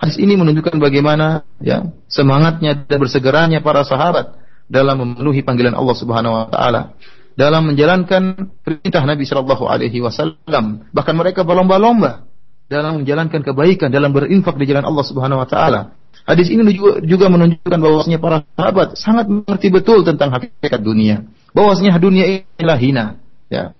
hadis 0.00 0.16
ini 0.16 0.34
menunjukkan 0.38 0.80
bagaimana 0.80 1.44
ya 1.60 1.92
semangatnya 2.08 2.88
dan 2.88 2.98
bersegeranya 2.98 3.58
para 3.60 3.84
sahabat 3.84 4.38
dalam 4.70 4.96
memenuhi 4.98 5.44
panggilan 5.44 5.76
Allah 5.76 5.96
Subhanahu 5.98 6.32
wa 6.32 6.46
taala, 6.48 6.96
dalam 7.36 7.68
menjalankan 7.68 8.52
perintah 8.64 9.02
Nabi 9.04 9.28
Shallallahu 9.28 9.64
alaihi 9.68 10.00
wasallam. 10.00 10.88
Bahkan 10.90 11.14
mereka 11.14 11.44
berlomba-lomba 11.44 12.24
dalam 12.72 13.04
menjalankan 13.04 13.44
kebaikan, 13.44 13.92
dalam 13.92 14.16
berinfak 14.16 14.56
di 14.56 14.64
jalan 14.64 14.88
Allah 14.88 15.04
Subhanahu 15.04 15.42
wa 15.44 15.48
taala. 15.48 15.80
Hadis 16.22 16.54
ini 16.54 16.62
juga, 16.70 17.02
juga 17.02 17.26
menunjukkan 17.28 17.78
bahwasanya 17.82 18.22
para 18.22 18.46
sahabat 18.54 18.94
sangat 18.94 19.26
mengerti 19.26 19.74
betul 19.74 20.06
tentang 20.06 20.30
hakikat 20.30 20.78
dunia 20.78 21.26
bahwasanya 21.52 22.00
dunia 22.00 22.24
inilah 22.56 22.78
hina 22.80 23.04
ya 23.52 23.76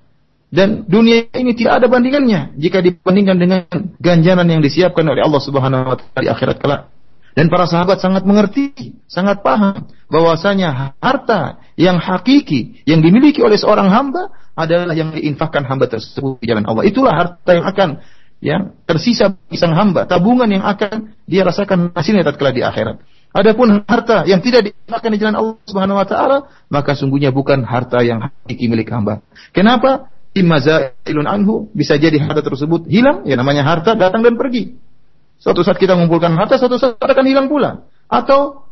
dan 0.53 0.85
dunia 0.85 1.33
ini 1.33 1.57
tidak 1.57 1.81
ada 1.81 1.87
bandingannya 1.88 2.61
jika 2.61 2.85
dibandingkan 2.85 3.41
dengan 3.41 3.65
ganjaran 3.97 4.45
yang 4.45 4.61
disiapkan 4.61 5.01
oleh 5.09 5.25
Allah 5.25 5.41
Subhanahu 5.41 5.88
wa 5.88 5.97
taala 5.97 6.21
di 6.21 6.29
akhirat 6.29 6.61
kelak. 6.61 6.93
Dan 7.33 7.49
para 7.49 7.65
sahabat 7.65 7.97
sangat 7.97 8.29
mengerti, 8.29 8.93
sangat 9.09 9.41
paham 9.41 9.88
bahwasanya 10.12 10.93
harta 11.01 11.65
yang 11.81 11.97
hakiki 11.97 12.85
yang 12.85 13.01
dimiliki 13.01 13.41
oleh 13.41 13.57
seorang 13.57 13.88
hamba 13.88 14.29
adalah 14.53 14.93
yang 14.93 15.17
diinfakkan 15.17 15.65
hamba 15.65 15.88
tersebut 15.88 16.37
di 16.45 16.53
jalan 16.53 16.69
Allah. 16.69 16.85
Itulah 16.85 17.12
harta 17.17 17.51
yang 17.57 17.65
akan 17.65 17.88
yang 18.45 18.62
tersisa 18.85 19.33
bagi 19.33 19.57
sang 19.57 19.73
hamba, 19.73 20.05
tabungan 20.05 20.53
yang 20.53 20.69
akan 20.69 21.17
dia 21.25 21.49
rasakan 21.49 21.97
hasilnya 21.97 22.29
tatkala 22.29 22.53
di 22.53 22.61
akhirat. 22.61 23.01
Adapun 23.33 23.88
harta 23.88 24.29
yang 24.29 24.45
tidak 24.45 24.69
dimakan 24.69 25.11
di 25.17 25.17
jalan 25.17 25.37
Allah 25.41 25.57
Subhanahu 25.65 25.97
wa 25.97 26.05
taala, 26.05 26.38
maka 26.69 26.93
sungguhnya 26.93 27.33
bukan 27.33 27.65
harta 27.65 28.05
yang 28.05 28.21
hakiki 28.21 28.69
milik 28.69 28.93
hamba. 28.93 29.25
Kenapa? 29.57 30.12
Immazailun 30.33 31.29
anhu 31.29 31.68
bisa 31.77 32.01
jadi 32.01 32.16
harta 32.16 32.40
tersebut 32.40 32.88
hilang, 32.88 33.29
ya 33.29 33.37
namanya 33.37 33.68
harta 33.68 33.92
datang 33.92 34.25
dan 34.25 34.40
pergi. 34.40 34.81
Suatu 35.37 35.61
saat 35.61 35.77
kita 35.77 35.92
mengumpulkan 35.99 36.33
harta, 36.38 36.57
suatu 36.57 36.81
saat 36.81 36.97
akan 36.97 37.27
hilang 37.29 37.53
pula. 37.53 37.85
Atau 38.09 38.64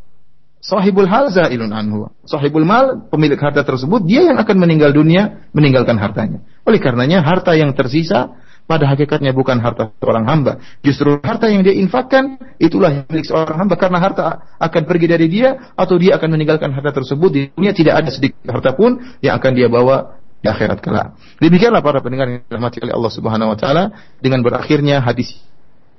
sahibul 0.64 1.04
hal 1.04 1.28
zailun 1.28 1.68
anhu. 1.74 2.08
Sahibul 2.24 2.64
mal, 2.64 3.10
pemilik 3.12 3.36
harta 3.36 3.60
tersebut, 3.60 4.06
dia 4.06 4.24
yang 4.24 4.38
akan 4.40 4.56
meninggal 4.56 4.94
dunia, 4.94 5.50
meninggalkan 5.52 6.00
hartanya. 6.00 6.40
Oleh 6.64 6.80
karenanya, 6.80 7.20
harta 7.20 7.52
yang 7.52 7.76
tersisa 7.76 8.40
pada 8.70 8.86
hakikatnya 8.86 9.34
bukan 9.34 9.58
harta 9.58 9.90
seorang 9.98 10.30
hamba. 10.30 10.62
Justru 10.86 11.18
harta 11.26 11.50
yang 11.50 11.66
dia 11.66 11.74
infakkan 11.74 12.38
itulah 12.62 13.02
yang 13.02 13.04
milik 13.10 13.26
seorang 13.26 13.66
hamba 13.66 13.74
karena 13.74 13.98
harta 13.98 14.22
akan 14.62 14.82
pergi 14.86 15.06
dari 15.10 15.26
dia 15.26 15.74
atau 15.74 15.98
dia 15.98 16.14
akan 16.14 16.38
meninggalkan 16.38 16.70
harta 16.70 17.02
tersebut 17.02 17.30
di 17.34 17.40
dunia 17.50 17.74
tidak 17.74 17.98
ada 17.98 18.10
sedikit 18.14 18.46
harta 18.46 18.70
pun 18.78 19.18
yang 19.26 19.42
akan 19.42 19.52
dia 19.58 19.66
bawa 19.66 20.19
di 20.40 20.48
akhirat 20.48 20.80
kelak. 20.80 21.16
Demikianlah 21.36 21.84
para 21.84 22.00
pendengar 22.00 22.26
yang 22.28 22.40
dirahmati 22.48 22.80
oleh 22.80 22.94
Allah 22.96 23.12
Subhanahu 23.12 23.52
wa 23.52 23.58
taala 23.60 23.84
dengan 24.24 24.40
berakhirnya 24.40 25.04
hadis 25.04 25.36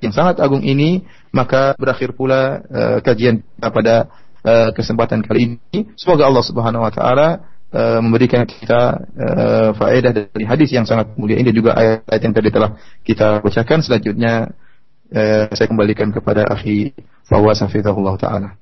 yang 0.02 0.10
sangat 0.10 0.42
agung 0.42 0.66
ini 0.66 1.06
maka 1.30 1.78
berakhir 1.78 2.18
pula 2.18 2.58
uh, 2.66 2.98
kajian 2.98 3.46
kita 3.46 3.68
pada 3.70 3.94
uh, 4.42 4.70
kesempatan 4.74 5.22
kali 5.22 5.56
ini. 5.56 5.94
Semoga 5.94 6.26
Allah 6.26 6.42
Subhanahu 6.42 6.82
wa 6.82 6.92
taala 6.92 7.28
uh, 7.70 8.02
memberikan 8.02 8.42
kita 8.42 8.98
uh, 9.14 9.70
faedah 9.78 10.10
dari 10.10 10.44
hadis 10.44 10.74
yang 10.74 10.84
sangat 10.84 11.14
mulia 11.14 11.38
ini 11.38 11.54
juga 11.54 11.78
ayat-ayat 11.78 12.22
yang 12.22 12.34
tadi 12.34 12.48
telah 12.50 12.70
kita 13.06 13.40
bacakan. 13.40 13.78
Selanjutnya 13.78 14.50
uh, 15.14 15.44
saya 15.54 15.66
kembalikan 15.70 16.10
kepada 16.10 16.50
akhi 16.50 16.92
Fawaz 17.30 17.62
Hafizahullah 17.62 18.18
taala. 18.18 18.58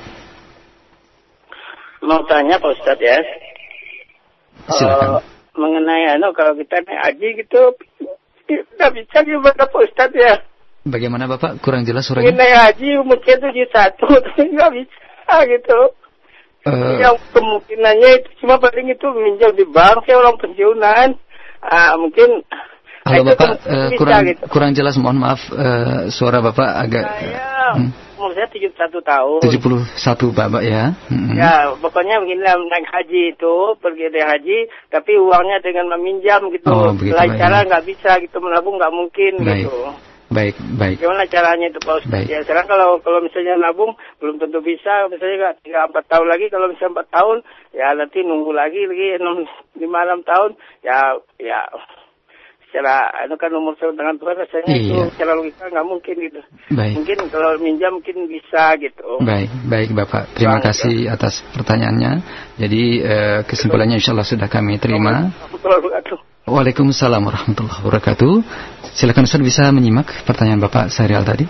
Mau 2.08 2.23
tanya 2.23 2.55
Pak 2.55 2.71
Ustadz 2.71 3.03
ya. 3.03 3.19
Silakan. 4.71 5.19
Uh, 5.19 5.34
mengenai 5.55 6.15
anu 6.15 6.31
kalau 6.35 6.53
kita 6.55 6.83
naik 6.83 7.01
haji 7.01 7.27
gitu 7.43 7.61
nggak 8.45 8.91
bisa 8.93 9.17
gimana 9.25 9.63
Pak 9.65 9.81
Ustadz 9.89 10.15
ya. 10.15 10.35
Bagaimana 10.85 11.25
Bapak? 11.25 11.57
Kurang 11.65 11.81
jelas 11.81 12.05
suaranya. 12.05 12.29
Naik 12.29 12.55
haji 12.61 12.89
mungkin 13.01 13.35
tujuh 13.41 13.67
satu 13.73 14.05
tapi 14.25 14.53
nggak 14.53 14.71
bisa 14.77 15.35
gitu. 15.49 15.79
Uh, 16.65 16.97
yang 16.97 17.17
kemungkinannya 17.29 18.25
itu 18.25 18.29
cuma 18.41 18.57
paling 18.57 18.89
itu 18.89 19.05
minjam 19.13 19.53
di 19.53 19.65
bank 19.69 20.05
ya 20.05 20.17
orang 20.17 20.37
pensiunan. 20.37 21.17
Uh, 21.65 21.93
mungkin 21.97 22.45
Halo 23.05 23.21
Bapak, 23.21 23.61
uh, 23.69 23.89
kurang 24.01 24.25
gitu. 24.25 24.41
kurang 24.49 24.71
jelas 24.73 24.97
mohon 24.97 25.21
maaf 25.21 25.37
uh, 25.53 26.09
suara 26.09 26.41
Bapak 26.41 26.65
agak 26.65 27.05
Saya 27.05 27.37
hmm. 27.77 28.04
Umur 28.15 28.32
saya 28.34 28.47
71 28.47 29.04
tahun. 29.04 29.39
71 29.43 30.39
Bapak 30.39 30.63
ya. 30.63 30.95
Hmm. 31.12 31.36
Ya, 31.36 31.71
pokoknya 31.78 32.23
begini 32.23 32.41
naik 32.43 32.88
haji 32.88 33.36
itu, 33.36 33.56
pergi 33.80 34.10
dari 34.12 34.25
haji 34.25 34.58
tapi 34.89 35.19
uangnya 35.19 35.60
dengan 35.60 35.91
meminjam 35.95 36.47
gitu. 36.49 36.71
Oh, 36.71 36.95
begitu, 36.95 37.15
Lain 37.15 37.36
cara 37.36 37.67
nggak 37.67 37.86
bisa 37.86 38.17
gitu 38.23 38.38
menabung 38.39 38.80
nggak 38.80 38.93
mungkin 38.95 39.34
baik. 39.43 39.67
gitu. 39.67 39.78
Baik, 40.25 40.58
baik. 40.58 40.97
Gimana 40.97 41.30
caranya 41.30 41.69
itu 41.69 41.80
Pak 41.86 41.95
Ustaz? 42.01 42.10
Baik. 42.10 42.28
Ya 42.34 42.41
sekarang 42.41 42.65
kalau 42.65 42.97
kalau 43.06 43.21
misalnya 43.21 43.62
nabung 43.62 43.93
belum 44.17 44.41
tentu 44.41 44.58
bisa, 44.65 45.06
misalnya 45.06 45.36
nggak 45.38 45.56
tinggal 45.62 45.86
empat 45.86 46.06
tahun 46.10 46.28
lagi, 46.28 46.45
kalau 46.49 46.65
misalnya 46.65 46.93
empat 46.97 47.10
tahun, 47.13 47.38
ya 47.78 47.88
nanti 47.93 48.19
nunggu 48.25 48.51
lagi 48.51 48.82
lagi 48.89 49.08
enam 49.21 49.45
lima 49.78 49.99
enam 50.01 50.25
tahun, 50.25 50.58
ya 50.82 51.21
ya 51.38 51.62
secara 52.74 53.10
itu 53.26 53.34
kan 53.34 53.50
umur 53.50 53.74
dengan 53.74 54.14
Tuhan 54.14 54.36
rasanya 54.38 54.66
Iya. 54.70 54.78
itu 54.78 54.96
secara 55.18 55.32
logika 55.34 55.64
nggak 55.66 55.86
mungkin 55.90 56.14
gitu. 56.22 56.40
Baik. 56.70 56.94
Mungkin 57.02 57.18
kalau 57.34 57.50
minjam 57.58 57.90
mungkin 57.98 58.16
bisa 58.30 58.62
gitu. 58.78 59.08
Baik, 59.26 59.50
baik 59.66 59.90
Bapak. 59.90 60.30
Terima 60.38 60.62
Baik, 60.62 60.70
kasih 60.70 61.10
atas 61.10 61.42
pertanyaannya. 61.50 62.12
Jadi 62.62 62.82
eh, 63.02 63.38
kesimpulannya 63.42 63.98
insya 63.98 64.14
Allah 64.14 64.28
sudah 64.28 64.46
kami 64.46 64.78
terima. 64.78 65.34
Assalamualaikum. 65.50 66.18
Waalaikumsalam 66.50 67.22
warahmatullahi 67.26 67.78
wabarakatuh. 67.82 68.32
Silakan 68.94 69.26
Ustaz 69.26 69.42
bisa 69.42 69.66
menyimak 69.74 70.06
pertanyaan 70.26 70.62
Bapak 70.62 70.94
Serial 70.94 71.26
tadi. 71.26 71.46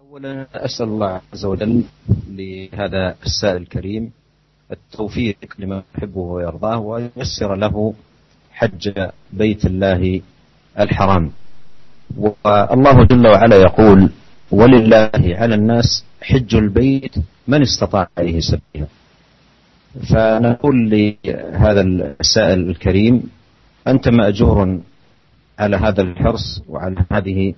أولا 0.00 0.46
أسأل 0.64 0.88
الله 0.88 1.20
عز 1.32 1.44
وجل 1.44 1.84
لهذا 2.28 3.16
السائل 3.26 3.56
الكريم 3.56 4.12
التوفيق 4.73 5.37
لما 5.59 5.83
يحبه 5.97 6.21
ويرضاه 6.21 6.79
وييسر 6.79 7.55
له 7.55 7.93
حج 8.51 8.91
بيت 9.33 9.65
الله 9.65 10.21
الحرام. 10.79 11.31
والله 12.17 13.05
جل 13.05 13.27
وعلا 13.27 13.55
يقول 13.55 14.09
ولله 14.51 15.11
على 15.15 15.55
الناس 15.55 16.05
حج 16.21 16.55
البيت 16.55 17.15
من 17.47 17.61
استطاع 17.61 18.07
إليه 18.19 18.39
سبيلا. 18.39 18.87
فنقول 20.09 20.89
لهذا 20.89 21.81
السائل 22.21 22.59
الكريم 22.69 23.23
أنت 23.87 24.09
مأجور 24.09 24.79
على 25.59 25.77
هذا 25.77 26.01
الحرص 26.01 26.61
وعلى 26.69 27.05
هذه 27.11 27.53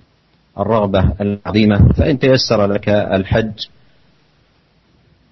الرغبة 0.58 1.12
العظيمة 1.20 1.92
فإن 1.92 2.18
تيسر 2.18 2.66
لك 2.66 2.88
الحج 2.88 3.52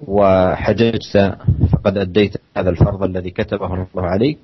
وحججت 0.01 1.37
فقد 1.85 1.99
أديت 1.99 2.37
هذا 2.57 2.71
الفرض 2.71 3.03
الذي 3.03 3.31
كتبه 3.31 3.67
الله 3.75 4.03
عليك 4.03 4.39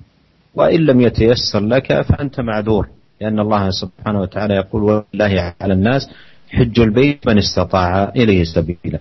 وإن 0.55 0.79
لم 0.79 1.01
يتيسر 1.01 1.59
لك 1.59 2.01
فأنت 2.01 2.39
معذور 2.39 2.87
لأن 3.21 3.39
الله 3.39 3.69
سبحانه 3.69 4.21
وتعالى 4.21 4.53
يقول 4.55 4.83
ولله 4.83 5.53
على 5.61 5.73
الناس 5.73 6.09
حج 6.49 6.79
البيت 6.79 7.27
من 7.27 7.37
استطاع 7.37 8.09
إليه 8.15 8.43
سبيلا. 8.43 8.99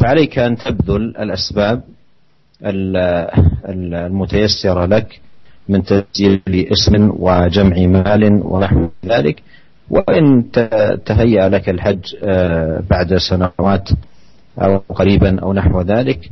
فعليك 0.00 0.38
أن 0.38 0.56
تبذل 0.56 1.16
الأسباب 1.16 1.82
المتيسرة 3.68 4.86
لك 4.86 5.20
من 5.68 5.82
تسجيل 5.82 6.42
اسم 6.72 7.10
وجمع 7.18 7.76
مال 7.86 8.40
ونحو 8.44 8.88
ذلك 9.06 9.42
وإن 9.90 10.50
تهيأ 11.06 11.48
لك 11.48 11.68
الحج 11.68 12.04
بعد 12.90 13.16
سنوات 13.16 13.88
أو 14.62 14.76
قريبا 14.88 15.40
أو 15.40 15.52
نحو 15.52 15.80
ذلك 15.80 16.30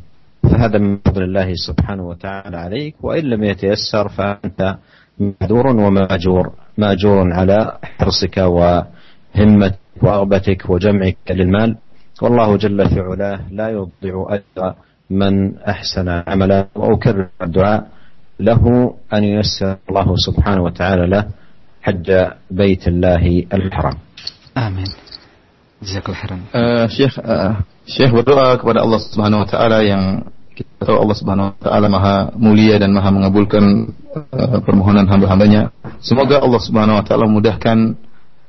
فهذا 0.50 0.78
من 0.78 0.98
فضل 1.04 1.22
الله 1.22 1.48
سبحانه 1.54 2.04
وتعالى 2.08 2.56
عليك. 2.56 2.94
وإن 3.02 3.24
لم 3.24 3.44
يتيسر 3.44 4.08
فأنت 4.08 4.76
معذور 5.20 5.66
ومأجور 5.66 6.52
مأجور 6.78 7.32
على 7.32 7.78
حرصك 7.98 8.37
وهمتك 8.37 9.78
ورغبتك 10.02 10.70
وجمعك 10.70 11.16
للمال. 11.30 11.76
والله 12.22 12.56
جل 12.56 12.88
في 12.88 13.00
علاه 13.00 13.40
لا 13.50 13.68
يضيع 13.68 14.14
أجر 14.30 14.74
من 15.11 15.58
أحسن 15.58 16.08
عملا. 16.08 16.66
وأكرر 16.74 17.28
الدعاء 17.42 17.80
له 18.40 18.94
أن 19.12 19.22
ييسر 19.24 19.76
الله 19.90 20.08
سبحانه 20.16 20.62
وتعالى 20.62 21.06
له 21.06 21.24
حج 21.82 22.08
بيت 22.50 22.88
الله 22.88 23.46
الحرام. 23.52 23.96
Amin. 24.58 24.90
Jazakallah 25.78 26.18
khairan. 26.18 26.40
Uh, 26.50 26.87
Syekh 26.90 27.14
uh, 27.22 27.62
Syekh 27.87 28.11
berdoa 28.11 28.58
kepada 28.58 28.82
Allah 28.82 28.98
Subhanahu 28.98 29.46
wa 29.46 29.48
taala 29.48 29.78
yang 29.87 30.26
kita 30.59 30.90
tahu 30.90 30.99
Allah 30.99 31.16
Subhanahu 31.16 31.49
wa 31.55 31.57
taala 31.62 31.87
Maha 31.87 32.16
mulia 32.35 32.83
dan 32.83 32.90
Maha 32.90 33.14
mengabulkan 33.14 33.94
uh, 34.11 34.59
permohonan 34.66 35.07
hamba-hambanya. 35.07 35.71
Semoga 36.03 36.42
Allah 36.42 36.59
Subhanahu 36.59 36.99
wa 36.99 37.05
taala 37.07 37.31
memudahkan 37.31 37.94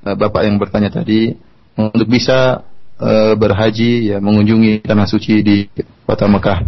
uh, 0.09 0.15
Bapak 0.17 0.41
yang 0.49 0.57
bertanya 0.57 0.89
tadi 0.89 1.37
untuk 1.77 2.09
bisa 2.09 2.65
uh, 2.97 3.37
berhaji 3.37 4.09
ya 4.09 4.17
mengunjungi 4.17 4.81
tanah 4.81 5.05
suci 5.05 5.45
di 5.45 5.69
kota 6.09 6.25
Mekah. 6.25 6.65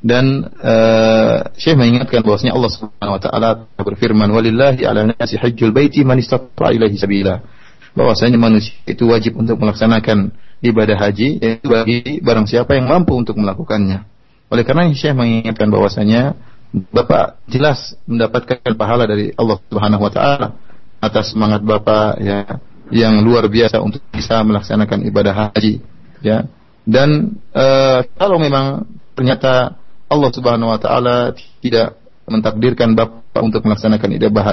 Dan 0.00 0.48
uh, 0.48 1.52
Syekh 1.60 1.76
mengingatkan 1.76 2.24
bahwasanya 2.24 2.56
Allah 2.56 2.70
Subhanahu 2.72 3.16
wa 3.16 3.22
taala 3.22 3.48
berfirman 3.76 4.32
walillahi 4.32 4.88
'ala 4.88 5.12
nasi 5.12 5.36
hajjul 5.36 5.76
baiti 5.76 6.08
man 6.08 6.16
istata'a 6.16 6.72
ilaihi 6.72 6.96
sabila. 6.96 7.44
Bahwasanya 7.92 8.40
manusia 8.40 8.72
itu 8.88 9.04
wajib 9.12 9.36
untuk 9.36 9.60
melaksanakan 9.60 10.32
ibadah 10.64 10.96
haji 10.96 11.36
yaitu 11.36 11.68
bagi 11.68 12.24
barang 12.24 12.48
siapa 12.48 12.80
yang 12.80 12.88
mampu 12.88 13.12
untuk 13.12 13.36
melakukannya. 13.36 14.09
Oleh 14.50 14.66
karena 14.66 14.90
Syekh 14.90 15.14
mengingatkan 15.14 15.70
bahwasanya 15.70 16.34
Bapak 16.70 17.42
jelas 17.50 17.98
mendapatkan 18.06 18.62
pahala 18.78 19.02
dari 19.06 19.34
Allah 19.34 19.58
Subhanahu 19.66 20.06
wa 20.06 20.12
taala 20.14 20.54
atas 21.02 21.34
semangat 21.34 21.66
Bapak 21.66 22.22
ya 22.22 22.62
yang 22.94 23.22
luar 23.26 23.46
biasa 23.50 23.82
untuk 23.82 24.02
bisa 24.14 24.42
melaksanakan 24.42 25.06
ibadah 25.06 25.34
haji 25.50 25.82
ya. 26.22 26.46
Dan 26.86 27.38
uh, 27.54 28.06
kalau 28.14 28.38
memang 28.38 28.86
ternyata 29.18 29.78
Allah 30.10 30.30
Subhanahu 30.30 30.70
wa 30.70 30.78
taala 30.78 31.34
tidak 31.62 31.98
mentakdirkan 32.30 32.94
Bapak 32.94 33.42
untuk 33.42 33.66
melaksanakan 33.66 34.10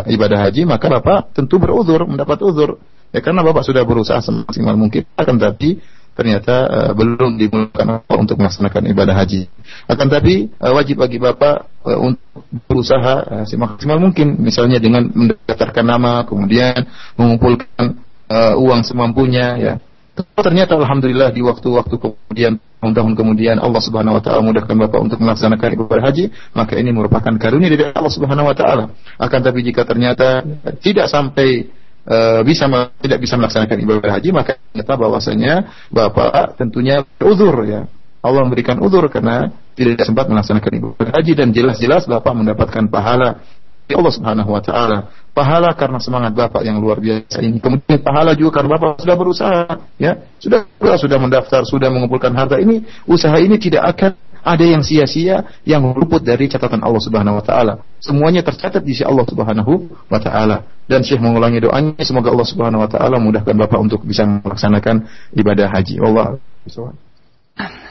ibadah 0.09 0.39
haji, 0.49 0.65
maka 0.65 0.89
Bapak 0.89 1.37
tentu 1.37 1.61
beruzur, 1.61 2.05
mendapat 2.09 2.41
uzur. 2.41 2.81
Ya 3.13 3.21
karena 3.21 3.45
Bapak 3.45 3.61
sudah 3.61 3.85
berusaha 3.85 4.19
semaksimal 4.25 4.73
mungkin 4.73 5.05
akan 5.15 5.37
tapi 5.37 5.79
ternyata 6.17 6.55
uh, 6.65 6.91
belum 6.97 7.37
dimulakan 7.37 8.01
untuk 8.17 8.41
melaksanakan 8.41 8.89
ibadah 8.89 9.13
haji. 9.13 9.45
Akan 9.85 10.09
tapi 10.09 10.49
uh, 10.57 10.73
wajib 10.73 10.97
bagi 10.97 11.21
Bapak 11.21 11.69
uh, 11.85 11.99
untuk 12.01 12.41
berusaha 12.65 13.15
uh, 13.21 13.45
semaksimal 13.45 14.01
mungkin 14.01 14.41
misalnya 14.41 14.81
dengan 14.81 15.05
mendaftarkan 15.13 15.85
nama 15.85 16.25
kemudian 16.25 16.89
mengumpulkan 17.13 18.01
uh, 18.33 18.57
uang 18.57 18.81
semampunya 18.81 19.47
ya. 19.61 19.73
Ternyata 20.17 20.73
alhamdulillah 20.73 21.29
di 21.29 21.45
waktu-waktu 21.45 21.93
kemudian 22.01 22.57
tahun-tahun 22.81 23.13
kemudian 23.13 23.61
Allah 23.61 23.77
Subhanahu 23.77 24.17
wa 24.17 24.21
taala 24.25 24.41
mudahkan 24.41 24.73
Bapak 24.73 24.97
untuk 24.97 25.21
melaksanakan 25.21 25.77
ibadah 25.77 26.09
haji, 26.09 26.33
maka 26.57 26.73
ini 26.73 26.89
merupakan 26.89 27.29
karunia 27.37 27.69
dari 27.69 27.93
Allah 27.93 28.09
Subhanahu 28.09 28.49
wa 28.49 28.57
taala. 28.57 28.89
Akan 29.21 29.45
tapi 29.45 29.61
jika 29.61 29.85
ternyata 29.85 30.41
tidak 30.81 31.05
sampai 31.13 31.69
uh, 32.07 32.41
bisa 32.41 32.65
tidak 33.03 33.19
bisa 33.21 33.35
melaksanakan 33.35 33.77
ibadah 33.83 34.11
haji 34.17 34.29
maka 34.33 34.57
ternyata 34.71 34.93
bahwasanya 34.95 35.53
bapak 35.91 36.57
tentunya 36.57 37.03
uzur 37.21 37.55
ya 37.67 37.85
Allah 38.23 38.41
memberikan 38.43 38.81
uzur 38.81 39.05
karena 39.11 39.53
tidak 39.77 40.03
sempat 40.03 40.25
melaksanakan 40.27 40.71
ibadah 40.73 41.11
haji 41.13 41.33
dan 41.37 41.53
jelas-jelas 41.53 42.09
bapak 42.09 42.33
mendapatkan 42.33 42.87
pahala 42.89 43.39
di 43.87 43.95
Allah 43.95 44.11
Subhanahu 44.11 44.51
wa 44.51 44.59
taala. 44.59 44.97
Pahala 45.31 45.71
karena 45.79 45.95
semangat 46.03 46.35
Bapak 46.35 46.59
yang 46.67 46.83
luar 46.83 46.99
biasa 46.99 47.39
ini. 47.39 47.63
Kemudian 47.63 48.03
pahala 48.03 48.35
juga 48.35 48.59
karena 48.59 48.75
Bapak 48.75 48.99
sudah 48.99 49.15
berusaha, 49.15 49.63
ya. 49.95 50.27
Sudah 50.43 50.67
sudah 50.99 51.17
mendaftar, 51.17 51.63
sudah 51.63 51.87
mengumpulkan 51.87 52.35
harta 52.35 52.59
ini, 52.59 52.83
usaha 53.07 53.39
ini 53.39 53.55
tidak 53.55 53.95
akan 53.95 54.11
ada 54.43 54.65
yang 54.65 54.81
sia-sia 54.85 55.45
yang 55.63 55.85
luput 55.93 56.21
dari 56.21 56.49
catatan 56.49 56.81
Allah 56.81 57.01
Subhanahu 57.01 57.39
wa 57.39 57.43
taala. 57.45 57.73
Semuanya 57.97 58.41
tercatat 58.41 58.81
di 58.81 58.93
sisi 58.93 59.05
Allah 59.05 59.25
Subhanahu 59.25 59.73
wa 60.09 60.19
taala. 60.21 60.65
Dan 60.87 61.03
Syekh 61.03 61.19
mengulangi 61.19 61.59
doanya 61.59 61.99
semoga 62.03 62.31
Allah 62.31 62.47
Subhanahu 62.47 62.83
wa 62.85 62.89
taala 62.89 63.19
mudahkan 63.19 63.55
Bapak 63.55 63.79
untuk 63.79 64.01
bisa 64.07 64.23
melaksanakan 64.23 65.07
ibadah 65.35 65.67
haji. 65.71 65.99
Allah 65.99 66.39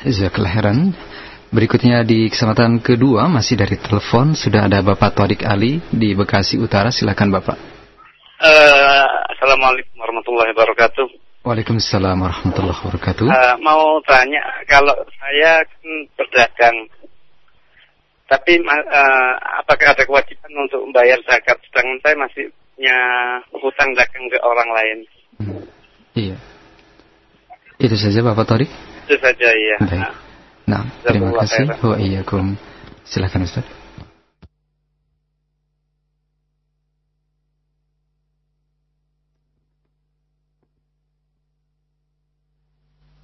Jazakallah 0.07 0.53
khairan. 0.53 0.79
Berikutnya 1.51 2.03
di 2.03 2.27
kesempatan 2.27 2.83
kedua 2.83 3.31
masih 3.31 3.55
dari 3.55 3.79
telepon 3.79 4.35
sudah 4.35 4.67
ada 4.67 4.83
Bapak 4.83 5.15
Torik 5.15 5.47
Ali 5.47 5.79
di 5.95 6.13
Bekasi 6.13 6.59
Utara. 6.59 6.91
Silakan 6.91 7.31
Bapak. 7.31 7.57
Uh, 8.37 9.07
Assalamualaikum 9.33 9.95
warahmatullahi 9.97 10.53
wabarakatuh. 10.53 11.26
Waalaikumsalam 11.47 12.19
warahmatullahi 12.27 12.75
wabarakatuh. 12.75 13.31
Uh, 13.31 13.55
mau 13.63 14.03
tanya, 14.03 14.43
kalau 14.67 14.99
saya 15.15 15.63
kan 15.63 15.95
berdagang, 16.19 16.77
tapi 18.27 18.59
uh, 18.67 19.33
apakah 19.63 19.95
ada 19.95 20.03
kewajiban 20.03 20.51
untuk 20.59 20.83
membayar 20.91 21.15
zakat? 21.23 21.55
Sedangkan 21.71 22.03
saya 22.03 22.15
masih 22.19 22.51
punya 22.51 22.99
hutang 23.63 23.95
dagang 23.95 24.27
ke 24.27 24.39
orang 24.43 24.71
lain. 24.75 24.99
Hmm. 25.39 25.63
Iya. 26.19 26.37
Itu 27.79 27.95
saja 27.95 28.27
Bapak 28.27 28.51
Torik? 28.51 28.71
Itu 29.07 29.15
saja, 29.23 29.47
iya. 29.55 29.77
Baik. 29.87 30.11
Nah, 30.67 30.83
terima 31.07 31.31
kasih. 31.47 31.79
Wa 31.79 31.95
iyyakum. 31.95 32.59
Silakan 33.07 33.47
Ustaz. 33.47 33.86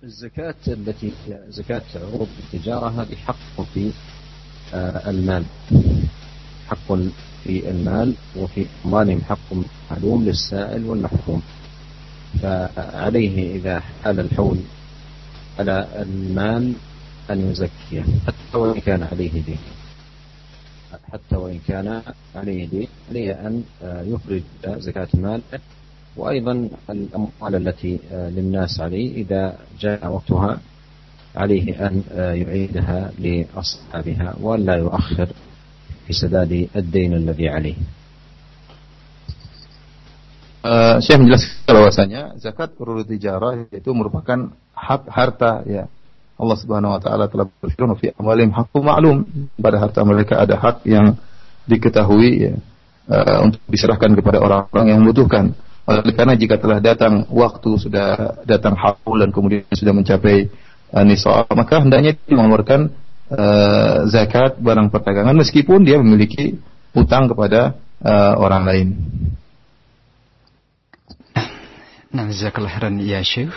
الزكاة 0.02 0.54
التي 0.68 1.12
زكاة 1.48 1.82
عروض 1.94 2.28
التجارة 2.38 3.02
هذه 3.02 3.14
حق 3.16 3.62
في 3.74 3.90
آه، 4.74 5.10
المال. 5.10 5.44
حق 6.68 6.92
في 7.44 7.70
المال 7.70 8.14
وفي 8.36 8.66
أموالهم 8.84 9.20
حق 9.20 9.38
معلوم 9.90 10.24
للسائل 10.24 10.84
والمحكوم. 10.84 11.42
فعليه 12.42 13.56
إذا 13.56 13.80
حال 14.04 14.20
الحول 14.20 14.58
على 15.58 15.88
المال 16.02 16.72
أن 17.30 17.50
يزكيه 17.50 18.02
حتى 18.26 18.56
وإن 18.58 18.80
كان 18.80 19.02
عليه 19.02 19.32
دين. 19.32 19.58
حتى 21.12 21.36
وإن 21.36 21.60
كان 21.68 22.02
عليه 22.34 22.66
دين 22.68 22.88
عليه 23.10 23.32
أن 23.46 23.64
آه، 23.82 24.02
يخرج 24.02 24.42
زكاة 24.66 25.08
ماله 25.14 25.42
وأيضا 26.17 26.69
الأموال 26.89 27.53
التي 27.61 27.99
للناس 28.11 28.81
عليه 28.81 29.21
إذا 29.21 29.57
جاء 29.79 30.01
وقتها 30.01 30.59
عليه 31.35 31.87
أن 31.87 32.03
يعيدها 32.17 33.11
لأصحابها 33.19 34.35
ولا 34.41 34.75
يؤخر 34.75 35.27
في 36.07 36.13
سداد 36.13 36.67
الدين 36.75 37.13
الذي 37.13 37.49
عليه 37.49 37.77
Uh, 40.67 40.99
Syekh 40.99 41.23
menjelaskan 41.23 41.63
bahwasanya 41.69 42.21
zakat 42.43 42.75
urut 42.75 43.07
tijarah 43.07 43.71
itu 43.71 43.87
merupakan 43.95 44.51
hak 44.75 45.07
harta 45.07 45.63
ya. 45.63 45.87
Allah 46.35 46.57
Subhanahu 46.59 46.91
wa 46.91 46.99
taala 46.99 47.31
telah 47.31 47.47
berfirman 47.47 47.95
fi 47.95 48.11
amalim 48.19 48.51
haqqu 48.51 48.83
ma'lum 48.83 49.23
pada 49.55 49.79
harta 49.79 50.03
mereka 50.03 50.43
ada 50.43 50.59
hak 50.59 50.83
yang 50.83 51.15
diketahui 51.71 52.51
ya, 52.51 52.53
uh, 53.07 53.47
untuk 53.47 53.63
diserahkan 53.71 54.11
kepada 54.17 54.43
orang-orang 54.43 54.85
yang 54.91 54.99
membutuhkan. 55.05 55.55
Oleh 55.82 56.14
karena 56.14 56.38
jika 56.38 56.62
telah 56.62 56.78
datang 56.78 57.26
waktu 57.26 57.70
sudah 57.74 58.38
datang 58.46 58.78
haul 58.78 59.18
dan 59.18 59.34
kemudian 59.34 59.66
sudah 59.74 59.90
mencapai 59.90 60.46
uh, 60.94 61.02
nisab, 61.02 61.50
maka 61.50 61.82
hendaknya 61.82 62.14
mengeluarkan 62.30 62.94
uh, 63.26 64.06
zakat 64.06 64.62
barang 64.62 64.94
perdagangan 64.94 65.34
meskipun 65.34 65.82
dia 65.82 65.98
memiliki 65.98 66.54
utang 66.94 67.26
kepada 67.26 67.74
uh, 67.98 68.34
orang 68.38 68.62
lain. 68.62 68.88
Nah, 72.12 72.28
ya 72.28 73.24
Syekh. 73.24 73.50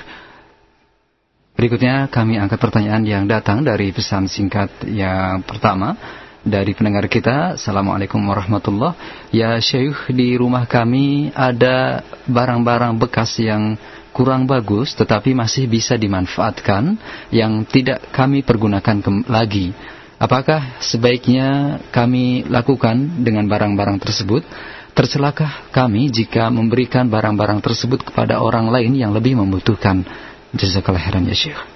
Berikutnya 1.55 2.11
kami 2.11 2.35
angkat 2.35 2.59
pertanyaan 2.59 3.03
yang 3.07 3.23
datang 3.31 3.63
dari 3.63 3.95
pesan 3.95 4.27
singkat 4.27 4.67
yang 4.91 5.39
pertama 5.43 5.95
dari 6.45 6.77
pendengar 6.77 7.09
kita. 7.09 7.57
Assalamualaikum 7.57 8.21
warahmatullah. 8.21 8.93
Ya 9.33 9.57
Syekh, 9.57 10.13
di 10.13 10.37
rumah 10.37 10.69
kami 10.69 11.33
ada 11.33 12.05
barang-barang 12.29 12.95
bekas 13.01 13.41
yang 13.41 13.75
kurang 14.15 14.47
bagus 14.47 14.95
tetapi 14.95 15.35
masih 15.35 15.67
bisa 15.67 15.99
dimanfaatkan 15.99 16.95
yang 17.33 17.65
tidak 17.67 18.13
kami 18.13 18.45
pergunakan 18.45 19.01
lagi. 19.27 19.75
Apakah 20.15 20.79
sebaiknya 20.79 21.81
kami 21.91 22.47
lakukan 22.47 23.19
dengan 23.19 23.51
barang-barang 23.51 23.99
tersebut? 23.99 24.47
Tercelakah 24.95 25.75
kami 25.75 26.07
jika 26.07 26.47
memberikan 26.47 27.11
barang-barang 27.11 27.59
tersebut 27.59 27.99
kepada 28.07 28.39
orang 28.39 28.71
lain 28.71 28.95
yang 28.95 29.11
lebih 29.11 29.35
membutuhkan? 29.35 30.07
Jazakallah 30.55 31.03
khairan 31.03 31.27
ya 31.27 31.35
Syekh. 31.35 31.74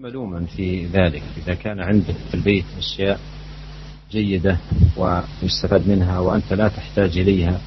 ملوما 0.00 0.44
في 0.44 0.86
ذلك 0.86 1.22
إذا 1.36 1.54
كان 1.54 1.80
عندك 1.80 2.14
في 2.28 2.34
البيت 2.34 2.64
أشياء 2.78 3.20
جيدة 4.10 4.58
ويستفاد 4.96 5.88
منها 5.88 6.18
وأنت 6.18 6.52
لا 6.52 6.68
تحتاج 6.68 7.18
إليها 7.18 7.60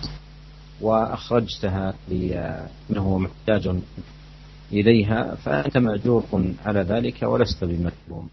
وأخرجتها 0.82 1.94
لمن 2.08 2.98
هو 2.98 3.20
محتاج 3.20 3.70
إليها 4.72 5.36
فأنت 5.36 5.78
مأجور 5.78 6.24
على 6.66 6.82
ذلك 6.82 7.24
ولست 7.24 7.64
بمكلوم 7.64 8.30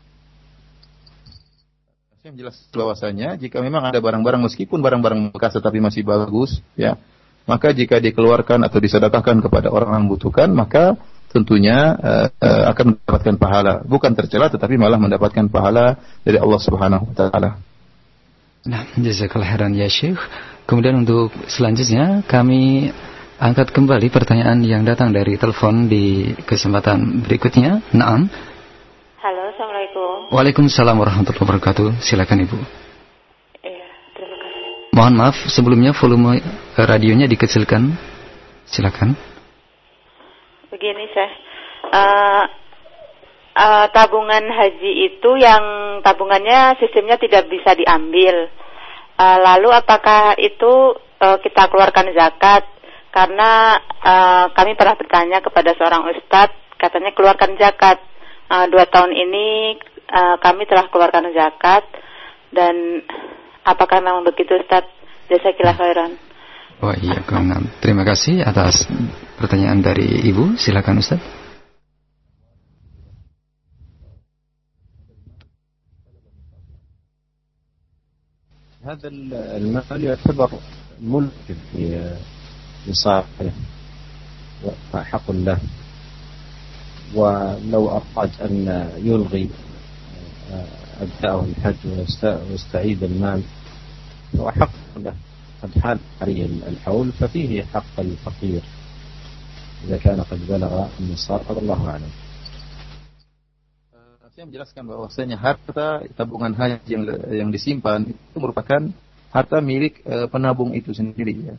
Saya 2.26 2.34
jelas 2.34 2.58
bahwasanya 2.74 3.38
jika 3.38 3.62
memang 3.62 3.86
ada 3.86 4.02
barang-barang 4.02 4.42
meskipun 4.50 4.82
barang-barang 4.82 5.30
bekas 5.30 5.54
tetapi 5.54 5.78
masih 5.78 6.02
bagus 6.02 6.58
ya 6.74 6.98
maka 7.46 7.70
jika 7.70 8.02
dikeluarkan 8.02 8.66
atau 8.66 8.82
disedekahkan 8.82 9.38
kepada 9.46 9.70
orang 9.70 9.94
yang 9.94 10.10
membutuhkan 10.10 10.50
maka 10.50 10.98
tentunya 11.31 11.95
uh, 11.95 12.27
uh, 12.27 12.63
akan 12.75 12.99
mendapatkan 12.99 13.35
pahala, 13.39 13.73
bukan 13.87 14.11
tercela 14.11 14.51
tetapi 14.51 14.75
malah 14.75 14.99
mendapatkan 14.99 15.47
pahala 15.47 15.97
dari 16.21 16.37
Allah 16.37 16.59
Subhanahu 16.59 17.07
wa 17.07 17.15
taala. 17.15 17.49
Nah, 18.61 18.85
jazakallahu 18.93 19.47
khairan 19.47 19.73
ya 19.73 19.89
Syekh. 19.89 20.21
Kemudian 20.69 21.01
untuk 21.01 21.33
selanjutnya 21.49 22.21
kami 22.29 22.93
angkat 23.41 23.73
kembali 23.73 24.13
pertanyaan 24.13 24.61
yang 24.61 24.85
datang 24.85 25.09
dari 25.09 25.33
telepon 25.39 25.89
di 25.89 26.37
kesempatan 26.45 27.25
berikutnya. 27.25 27.81
Naam. 27.89 28.29
Halo, 29.17 29.41
Assalamualaikum. 29.55 30.29
Waalaikumsalam 30.29 30.93
warahmatullahi 30.93 31.41
wabarakatuh. 31.41 31.87
Silakan 32.05 32.45
Ibu. 32.45 32.57
Iya, 33.65 33.87
terima 34.13 34.37
kasih. 34.37 34.93
Mohon 34.93 35.13
maaf 35.17 35.37
sebelumnya 35.49 35.91
volume 35.97 36.37
radionya 36.77 37.25
dikecilkan. 37.25 37.97
Silakan 38.69 39.30
begini 40.71 41.03
saya 41.11 41.29
uh, 41.91 42.43
uh, 43.59 43.85
tabungan 43.91 44.47
haji 44.47 45.11
itu 45.11 45.29
yang 45.35 45.99
tabungannya 45.99 46.79
sistemnya 46.79 47.19
tidak 47.19 47.51
bisa 47.51 47.75
diambil. 47.75 48.47
Uh, 49.19 49.37
lalu 49.43 49.69
apakah 49.75 50.39
itu 50.39 50.95
uh, 51.19 51.37
kita 51.43 51.67
keluarkan 51.67 52.15
zakat? 52.15 52.63
Karena 53.11 53.75
uh, 53.99 54.45
kami 54.55 54.79
pernah 54.79 54.95
bertanya 54.95 55.43
kepada 55.43 55.75
seorang 55.75 56.07
ustadz 56.15 56.55
katanya 56.79 57.11
keluarkan 57.11 57.59
zakat. 57.59 57.99
Uh, 58.47 58.65
dua 58.71 58.87
tahun 58.87 59.11
ini 59.11 59.75
uh, 60.07 60.35
kami 60.39 60.63
telah 60.65 60.87
keluarkan 60.87 61.35
zakat. 61.35 61.83
Dan 62.51 62.99
apakah 63.63 64.03
memang 64.03 64.27
begitu 64.27 64.59
Ustadz? 64.59 64.99
Kira 65.31 65.71
khairan. 65.71 66.19
Oh 66.83 66.91
iya, 66.91 67.23
terima 67.79 68.03
kasih 68.03 68.43
atas 68.43 68.83
pertanyaan 69.41 69.81
dari 69.81 70.29
Ibu. 70.29 70.53
Silakan 70.61 71.01
Ustaz. 71.01 71.21
هذا 78.81 79.07
المال 79.61 80.03
يعتبر 80.03 80.49
ملك 81.01 81.47
لصاحبه 82.87 83.51
وحق 84.93 85.31
له 85.31 85.59
ولو 87.15 87.83
أراد 87.89 88.31
أن 88.41 88.89
يلغي 88.97 89.49
أداءه 91.01 91.45
الحج 91.45 91.81
ويستعيد 92.49 93.03
المال 93.03 93.41
هو 94.35 94.51
حق 94.51 94.73
له 94.97 95.13
قد 95.63 95.71
حال 95.81 95.97
عليه 96.21 96.45
الحول 96.67 97.11
ففيه 97.11 97.63
حق 97.73 97.99
الفقير 97.99 98.61
إذا 99.84 99.96
كان 100.02 100.18
قد 100.20 100.40
بلغ 100.48 100.72
النصاب 101.00 101.40
الله 101.50 101.80
أعلم 101.90 102.12
Saya 104.36 104.52
menjelaskan 104.52 104.84
bahwasanya 104.84 105.40
harta 105.40 106.04
tabungan 106.12 106.52
haji 106.52 106.84
yang 106.92 107.08
yang 107.32 107.48
disimpan 107.48 108.04
itu 108.04 108.36
merupakan 108.36 108.92
harta 109.32 109.64
milik 109.64 110.04
uh, 110.04 110.28
penabung 110.28 110.76
itu 110.76 110.92
sendiri 110.92 111.32
ya. 111.40 111.56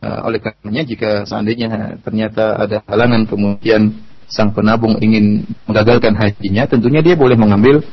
Uh, 0.00 0.24
oleh 0.24 0.40
karenanya 0.40 0.88
jika 0.88 1.28
seandainya 1.28 2.00
ternyata 2.00 2.64
ada 2.64 2.80
halangan 2.88 3.28
kemudian 3.28 3.92
sang 4.24 4.56
penabung 4.56 4.96
ingin 5.04 5.44
menggagalkan 5.68 6.16
hajinya, 6.16 6.64
tentunya 6.64 7.04
dia 7.04 7.12
boleh 7.12 7.36
mengambil 7.36 7.84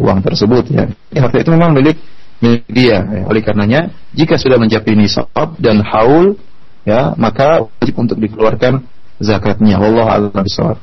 uang 0.00 0.24
tersebut 0.24 0.72
ya. 0.72 0.88
Harta 1.20 1.44
itu 1.44 1.52
memang 1.52 1.76
milik 1.76 2.00
milik 2.40 2.64
dia. 2.72 3.04
Ya. 3.04 3.22
Oleh 3.28 3.44
karenanya, 3.44 3.92
jika 4.16 4.40
sudah 4.40 4.56
mencapai 4.56 4.96
nisab 4.96 5.28
dan 5.60 5.84
haul, 5.84 6.40
ya 6.87 7.11
maka 7.19 7.67
wajib 7.67 7.95
untuk 7.99 8.17
dikeluarkan 8.23 8.87
zakatnya. 9.19 9.75
Allah 9.75 10.07
a'lam 10.07 10.31
bishawab. 10.31 10.79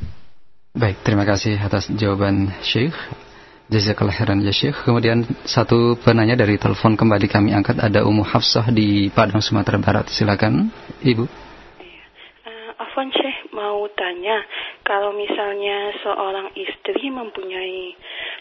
Baik, 0.75 1.01
terima 1.07 1.25
kasih 1.25 1.57
atas 1.57 1.89
jawaban 1.95 2.51
Syekh. 2.61 2.93
Jazakallah 3.71 4.13
khairan 4.13 4.45
ya 4.45 4.53
Syekh. 4.53 4.77
Kemudian 4.85 5.25
satu 5.49 5.97
penanya 5.97 6.37
dari 6.37 6.61
telepon 6.61 7.01
kembali 7.01 7.31
kami 7.31 7.57
angkat 7.57 7.81
ada 7.81 8.05
Ummu 8.05 8.27
Hafsah 8.27 8.69
di 8.69 9.09
Padang 9.09 9.41
Sumatera 9.41 9.81
Barat. 9.81 10.13
Silakan, 10.13 10.69
Ibu. 11.01 11.25
Uh, 11.25 12.71
Afwan 12.77 13.09
Syekh 13.15 13.55
mau 13.55 13.87
tanya, 13.95 14.43
kalau 14.83 15.15
misalnya 15.17 15.95
seorang 16.03 16.53
istri 16.59 17.09
mempunyai 17.09 17.97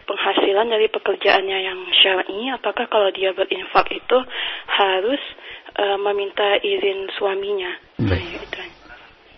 penghasilan 0.10 0.68
dari 0.68 0.92
pekerjaannya 0.92 1.58
yang 1.70 1.80
syar'i, 2.02 2.52
apakah 2.52 2.90
kalau 2.92 3.14
dia 3.16 3.32
berinfak 3.32 3.88
itu 3.94 4.18
harus 4.68 5.22
uh, 5.79 5.97
meminta 6.03 6.59
izin 6.63 7.09
suaminya? 7.19 7.73
Baik. 7.99 8.27
Nah, 8.55 8.69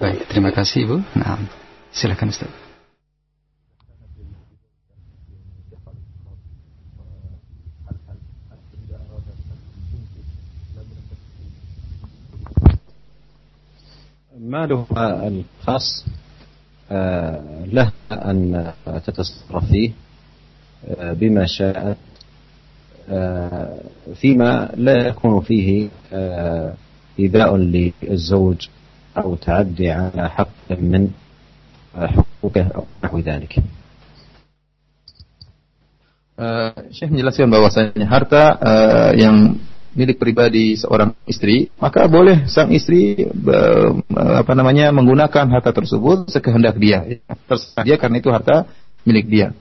Baik, 0.00 0.20
terima 0.32 0.50
kasih 0.54 0.88
Ibu. 0.88 0.96
Nah, 1.18 1.44
silakan 1.92 2.32
Ustaz. 2.32 2.70
ماله 14.40 14.86
الخاص 15.28 16.04
له 17.70 17.92
أن 18.12 18.72
تتصرف 19.06 19.64
فيه 19.64 19.90
بما 21.00 21.46
شاءت 21.46 21.96
فيما 24.14 24.70
لا 24.76 24.94
يكون 25.08 25.40
فيه 25.40 25.88
إيذاء 27.18 27.50
للزوج 27.56 28.60
أو 29.18 29.34
تعدي 29.34 29.90
على 29.90 30.30
حق 30.30 30.68
من 30.78 31.10
حقوقه 31.94 32.64
أو 32.76 32.84
نحو 33.04 33.18
ذلك. 33.18 33.58
Uh, 36.40 36.72
Syekh 36.88 37.12
menjelaskan 37.12 37.52
bahwasanya 37.52 38.06
harta 38.08 38.56
uh, 38.56 39.10
yang 39.12 39.60
milik 39.92 40.16
pribadi 40.16 40.72
seorang 40.72 41.12
istri, 41.28 41.68
maka 41.76 42.08
boleh 42.08 42.48
sang 42.48 42.72
istri 42.72 43.28
apa 44.16 44.52
namanya 44.56 44.88
menggunakan 44.88 45.52
harta 45.52 45.68
tersebut 45.76 46.32
sekehendak 46.32 46.80
dia. 46.80 47.20
Terserah 47.44 47.84
dia 47.84 47.96
karena 48.00 48.24
itu 48.24 48.32
harta 48.32 48.64
milik 49.04 49.28
dia. 49.28 49.52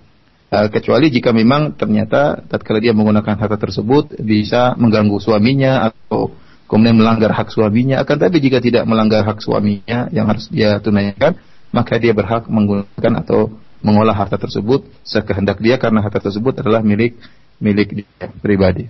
Uh, 0.52 0.68
kecuali 0.70 1.10
jika 1.10 1.34
memang 1.34 1.74
ternyata 1.74 2.38
tatkala 2.46 2.78
dia 2.78 2.94
menggunakan 2.94 3.34
harta 3.34 3.58
tersebut 3.58 4.20
bisa 4.22 4.76
mengganggu 4.78 5.18
suaminya 5.18 5.90
atau 5.90 6.30
kemudian 6.70 6.94
melanggar 6.94 7.34
hak 7.34 7.50
suaminya. 7.50 7.98
Akan 8.00 8.20
tapi 8.20 8.38
jika 8.38 8.62
tidak 8.62 8.86
melanggar 8.86 9.24
hak 9.26 9.42
suaminya 9.42 10.06
yang 10.14 10.30
harus 10.30 10.46
dia 10.52 10.78
tunaikan, 10.78 11.34
maka 11.74 11.98
dia 11.98 12.14
berhak 12.14 12.46
menggunakan 12.46 13.12
atau 13.24 13.50
mengolah 13.84 14.16
harta 14.16 14.40
tersebut 14.40 14.86
sekehendak 15.04 15.60
dia 15.60 15.76
karena 15.76 16.00
harta 16.00 16.22
tersebut 16.22 16.64
adalah 16.64 16.80
milik 16.80 17.18
milik 17.58 18.04
dia 18.04 18.30
pribadi. 18.40 18.88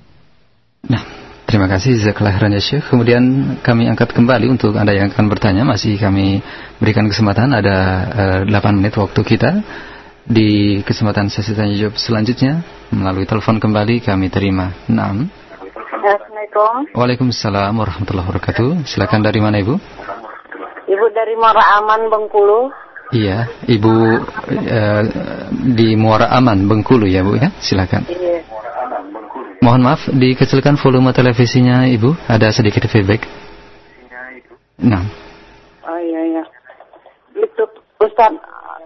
Nah, 0.84 1.24
Terima 1.44 1.70
kasih 1.70 2.00
Jazakallah 2.00 2.40
ya. 2.40 2.80
Kemudian 2.88 3.22
kami 3.60 3.86
angkat 3.86 4.16
kembali 4.16 4.48
untuk 4.50 4.74
Anda 4.74 4.96
yang 4.96 5.12
akan 5.12 5.28
bertanya. 5.28 5.62
Masih 5.62 6.00
kami 6.00 6.42
berikan 6.80 7.06
kesempatan 7.06 7.52
ada 7.52 7.76
uh, 8.42 8.48
eh, 8.48 8.58
8 8.58 8.80
menit 8.80 8.96
waktu 8.96 9.20
kita. 9.22 9.62
Di 10.24 10.80
kesempatan 10.80 11.28
sesi 11.28 11.52
tanya 11.52 11.76
jawab 11.76 12.00
selanjutnya 12.00 12.64
melalui 12.88 13.28
telepon 13.28 13.60
kembali 13.60 14.00
kami 14.00 14.32
terima. 14.32 14.72
Naam. 14.88 15.28
Assalamualaikum. 15.84 16.96
Waalaikumsalam 16.96 17.72
warahmatullahi 17.76 18.26
wabarakatuh. 18.32 18.88
Silakan 18.88 19.20
dari 19.20 19.44
mana 19.44 19.60
Ibu? 19.60 19.76
Ibu 20.88 21.06
dari 21.12 21.36
Muara 21.36 21.76
Aman 21.76 22.08
Bengkulu. 22.08 22.72
Iya, 23.12 23.52
Ibu 23.68 23.94
uh, 24.48 25.02
di 25.76 25.92
Muara 25.92 26.32
Aman 26.32 26.72
Bengkulu 26.72 27.04
ya 27.04 27.20
Bu 27.20 27.36
ya. 27.36 27.52
Silakan. 27.60 28.08
Iya. 28.08 28.48
Mohon 29.60 29.80
maaf, 29.92 30.08
dikecilkan 30.08 30.80
volume 30.80 31.12
televisinya 31.12 31.84
Ibu. 31.84 32.32
Ada 32.32 32.48
sedikit 32.48 32.84
feedback. 32.88 33.28
Nah. 34.80 35.04
Oh 35.84 36.00
iya 36.00 36.20
iya. 36.32 36.44
Itu 37.36 37.64
Ustaz, 38.00 38.36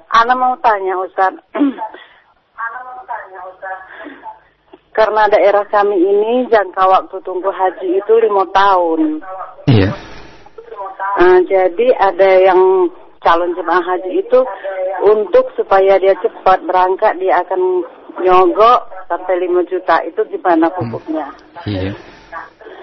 Ana 0.08 0.32
mau 0.32 0.56
tanya 0.64 0.96
Ustaz. 1.04 1.34
Ana 1.52 2.78
mau 2.84 3.00
tanya 3.04 3.40
Ustaz. 3.52 3.78
Karena 4.96 5.30
daerah 5.30 5.62
kami 5.70 5.94
ini 5.94 6.50
jangka 6.50 6.84
waktu 6.88 7.16
tunggu 7.22 7.52
haji 7.54 8.02
itu 8.02 8.12
lima 8.18 8.48
tahun. 8.50 9.22
Iya. 9.70 9.94
Nah, 11.18 11.38
jadi 11.46 11.86
ada 11.94 12.30
yang 12.42 12.90
calon 13.22 13.54
jemaah 13.54 13.82
haji 13.82 14.22
itu 14.22 14.40
untuk 15.06 15.54
supaya 15.54 15.98
dia 16.02 16.14
cepat 16.18 16.62
berangkat 16.66 17.18
dia 17.22 17.42
akan 17.42 17.86
nyogok 18.22 18.90
sampai 19.06 19.34
5 19.46 19.70
juta 19.70 20.02
itu 20.02 20.20
gimana 20.34 20.66
hmm. 20.66 20.76
hukumnya? 20.78 21.26
Hmm. 21.62 21.70
Iya. 21.70 21.92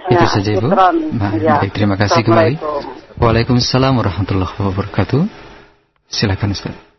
Ya, 0.05 0.21
itu 0.21 0.25
saja 0.29 0.49
Ibu. 0.53 0.67
Nah, 0.69 1.33
ya. 1.41 1.57
baik, 1.65 1.73
terima 1.73 1.97
kasih 1.97 2.21
kembali. 2.21 2.61
Waalaikumsalam 3.17 3.97
warahmatullahi 3.97 4.53
wabarakatuh. 4.61 5.25
Silakan 6.05 6.53
Ustaz. 6.53 6.94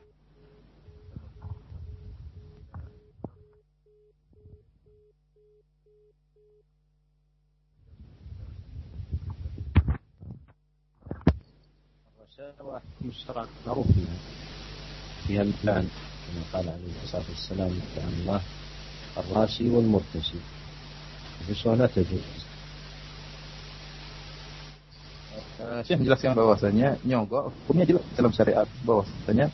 مشترك 13.01 13.47
معروف 13.68 13.88
فيها 15.28 15.41
البلان 15.41 15.86
كما 16.28 16.43
قال 16.53 16.70
عليه 16.70 16.93
الصلاة 17.03 17.28
والسلام 17.30 17.74
عن 17.97 18.14
الله 18.22 18.41
الراشي 19.18 19.70
والمرتشي 19.70 20.39
الرشوة 21.45 21.76
لا 21.76 21.88
تجوز 21.88 22.51
Syekh 25.62 26.01
menjelaskan 26.01 26.34
bahwasanya 26.34 26.97
nyogok 27.05 27.53
hukumnya 27.53 27.86
jelas 27.86 28.01
dalam 28.18 28.34
syariat 28.34 28.66
bahwasanya 28.82 29.53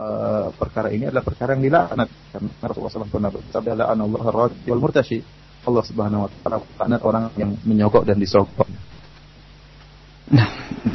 uh, 0.00 0.48
perkara 0.56 0.88
ini 0.88 1.12
adalah 1.12 1.20
perkara 1.20 1.52
yang 1.52 1.68
dilaknat 1.68 2.08
karena 2.32 2.48
Rasulullah 2.64 2.92
SAW 2.96 3.12
pernah 3.12 3.28
bersabda 3.28 3.72
la'an 3.76 4.00
Allah 4.00 4.22
ar-radi 4.32 4.64
wal 4.72 4.80
murtashi 4.80 5.20
Allah 5.68 5.84
Subhanahu 5.84 6.24
wa 6.24 6.28
taala 6.32 6.56
laknat 6.64 7.00
orang 7.04 7.24
yang 7.36 7.52
menyogok 7.68 8.08
dan 8.08 8.16
disogok. 8.16 8.66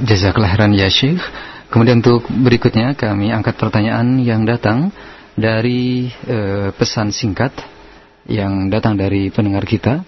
Jazakallah 0.02 0.50
khairan 0.58 0.74
ya 0.74 0.90
Syekh. 0.90 1.22
Kemudian 1.70 2.02
untuk 2.02 2.26
berikutnya 2.26 2.98
kami 2.98 3.30
angkat 3.30 3.54
pertanyaan 3.54 4.18
yang 4.18 4.42
datang 4.42 4.90
dari 5.38 6.10
e, 6.26 6.68
pesan 6.74 7.14
singkat 7.14 7.54
yang 8.26 8.66
datang 8.68 8.98
dari 8.98 9.30
pendengar 9.30 9.62
kita. 9.62 10.02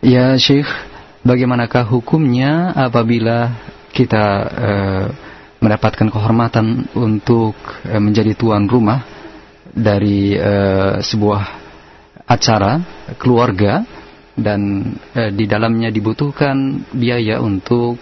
Ya 0.00 0.32
Syekh, 0.38 0.70
bagaimanakah 1.26 1.84
hukumnya 1.84 2.72
apabila 2.72 3.52
kita 3.92 4.24
uh, 4.48 5.06
mendapatkan 5.60 6.08
kehormatan 6.08 6.88
untuk 6.96 7.52
uh, 7.84 8.00
menjadi 8.00 8.32
tuan 8.32 8.64
rumah 8.64 9.04
dari 9.68 10.32
uh, 10.38 11.02
sebuah 11.04 11.42
acara 12.24 12.80
keluarga 13.20 13.84
dan 14.38 14.94
uh, 15.12 15.28
di 15.28 15.44
dalamnya 15.44 15.92
dibutuhkan 15.92 16.86
biaya 16.94 17.42
untuk 17.44 18.00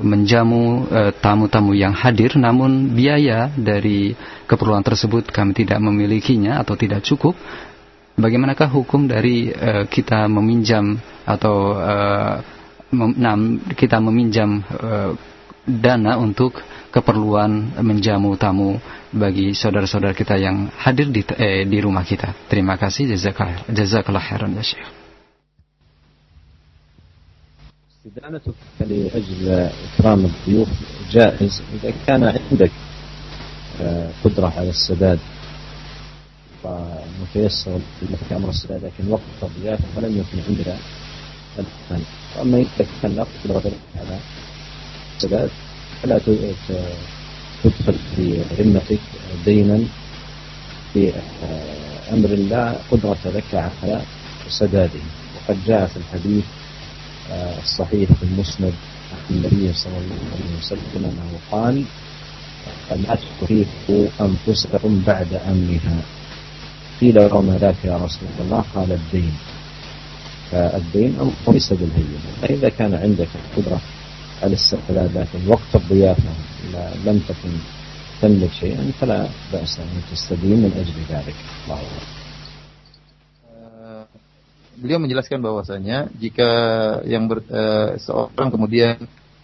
menjamu 0.00 0.90
tamu-tamu 1.22 1.70
uh, 1.70 1.78
yang 1.78 1.94
hadir 1.94 2.34
namun 2.34 2.94
biaya 2.94 3.52
dari 3.54 4.14
keperluan 4.50 4.82
tersebut 4.82 5.30
kami 5.30 5.54
tidak 5.54 5.78
memilikinya 5.78 6.58
atau 6.58 6.74
tidak 6.74 7.06
cukup 7.06 7.38
bagaimanakah 8.18 8.66
hukum 8.70 9.06
dari 9.06 9.54
uh, 9.54 9.86
kita 9.86 10.26
meminjam 10.26 10.98
atau 11.22 11.78
uh, 11.78 12.42
mem, 12.90 13.62
kita 13.74 14.02
meminjam 14.02 14.62
dana 15.64 16.20
untuk 16.20 16.60
keperluan 16.92 17.74
menjamu 17.82 18.36
tamu 18.38 18.78
bagi 19.10 19.50
saudara-saudara 19.50 20.14
kita 20.14 20.38
yang 20.38 20.70
hadir 20.78 21.10
di, 21.10 21.26
eh, 21.34 21.66
di 21.66 21.78
rumah 21.82 22.06
kita. 22.06 22.46
Terima 22.46 22.78
kasih 22.78 23.10
jazakallah 23.10 24.22
khairan 24.22 24.54
ya 24.54 24.62
Syekh. 24.62 25.03
استدانتك 28.06 28.54
لأجل 28.80 29.70
إكرام 29.94 30.24
الضيوف 30.24 30.68
جائز 31.10 31.62
إذا 31.74 31.92
كان 32.06 32.24
عندك 32.24 32.70
قدرة 34.24 34.52
على 34.56 34.70
السداد. 34.70 35.18
ومتيسر 36.64 37.78
لك 38.02 38.32
أمر 38.32 38.48
السداد 38.48 38.84
لكن 38.84 39.10
وقت 39.10 39.20
الضيافة 39.42 39.84
فلم 39.96 40.18
يكن 40.18 40.38
عندك 40.48 40.76
الآن. 41.58 42.02
وأما 42.38 42.58
إذا 42.58 42.86
كان 43.02 43.16
لا 43.16 43.26
قدرة 43.44 43.72
على 43.96 44.18
السداد 45.16 45.50
فلا 46.02 46.18
تدخل 47.64 47.94
في 48.16 48.42
ذمتك 48.58 49.00
دينا 49.44 49.84
في 50.92 51.12
أمر 52.12 52.28
لا 52.28 52.74
قدرة 52.90 53.18
لك 53.24 53.54
على 53.54 54.02
سداده. 54.48 55.00
وقد 55.36 55.58
جاء 55.66 55.86
في 55.86 55.96
الحديث 55.96 56.44
الصحيح 57.32 58.12
في 58.12 58.22
المسند 58.22 58.72
عن 59.12 59.36
النبي 59.36 59.72
صلى 59.72 59.98
الله 59.98 60.22
عليه 60.34 60.58
وسلم 60.58 60.90
أنه 60.96 61.38
قال 61.52 61.84
لا 62.90 63.18
تخيفوا 63.40 64.06
أنفسكم 64.20 65.02
بعد 65.06 65.34
أمنها. 65.34 65.98
قيل 67.00 67.18
وما 67.32 67.58
ذاك 67.58 67.84
يا 67.84 67.96
رسول 67.96 68.28
الله؟ 68.40 68.64
قال 68.74 68.92
الدين. 68.92 69.32
فالدين 70.50 71.16
أمر 71.20 71.32
ليس 71.48 71.72
بالهين 71.72 72.18
فإذا 72.42 72.68
كان 72.68 72.94
عندك 72.94 73.28
القدرة 73.34 73.80
الاستقلال 74.44 75.10
لكن 75.14 75.48
وقت 75.48 75.74
الضيافة 75.74 76.32
لم 77.04 77.20
تكن 77.28 77.52
تملك 78.22 78.50
شيئا 78.60 78.90
فلا 79.00 79.26
بأس 79.52 79.78
أن 79.78 80.02
تستدين 80.12 80.56
من 80.56 80.72
أجل 80.76 81.16
ذلك. 81.16 81.34
الله 81.66 81.80
Beliau 84.74 84.98
menjelaskan 84.98 85.38
bahwasanya 85.38 86.10
jika 86.18 86.50
yang 87.06 87.30
ber, 87.30 87.46
uh, 87.46 87.94
seorang 87.98 88.50
kemudian 88.50 88.98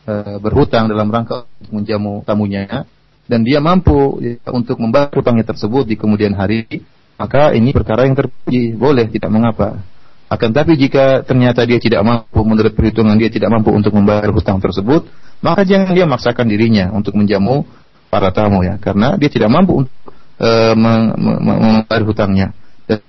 uh, 0.06 0.36
berhutang 0.42 0.90
dalam 0.90 1.06
rangka 1.06 1.46
untuk 1.62 1.72
menjamu 1.82 2.26
tamunya 2.26 2.86
dan 3.30 3.46
dia 3.46 3.62
mampu 3.62 4.18
ya, 4.18 4.42
untuk 4.50 4.82
membayar 4.82 5.14
hutangnya 5.14 5.46
tersebut 5.46 5.86
di 5.86 5.94
kemudian 5.94 6.34
hari, 6.34 6.66
maka 7.14 7.54
ini 7.54 7.70
perkara 7.70 8.10
yang 8.10 8.18
terpuji, 8.18 8.74
boleh 8.74 9.06
tidak 9.06 9.30
mengapa. 9.30 9.78
Akan 10.26 10.50
tapi 10.50 10.74
jika 10.74 11.22
ternyata 11.22 11.62
dia 11.62 11.78
tidak 11.78 12.02
mampu 12.02 12.42
menurut 12.42 12.74
perhitungan 12.74 13.14
dia 13.14 13.30
tidak 13.30 13.50
mampu 13.54 13.70
untuk 13.70 13.94
membayar 13.94 14.30
hutang 14.34 14.58
tersebut, 14.58 15.06
maka 15.42 15.62
jangan 15.62 15.94
dia 15.94 16.10
memaksakan 16.10 16.46
dirinya 16.50 16.90
untuk 16.90 17.14
menjamu 17.14 17.62
para 18.10 18.34
tamu 18.34 18.66
ya, 18.66 18.82
karena 18.82 19.14
dia 19.14 19.30
tidak 19.30 19.50
mampu 19.50 19.86
untuk 19.86 19.94
uh, 20.42 20.74
membayar 20.74 22.02
hutangnya. 22.02 22.50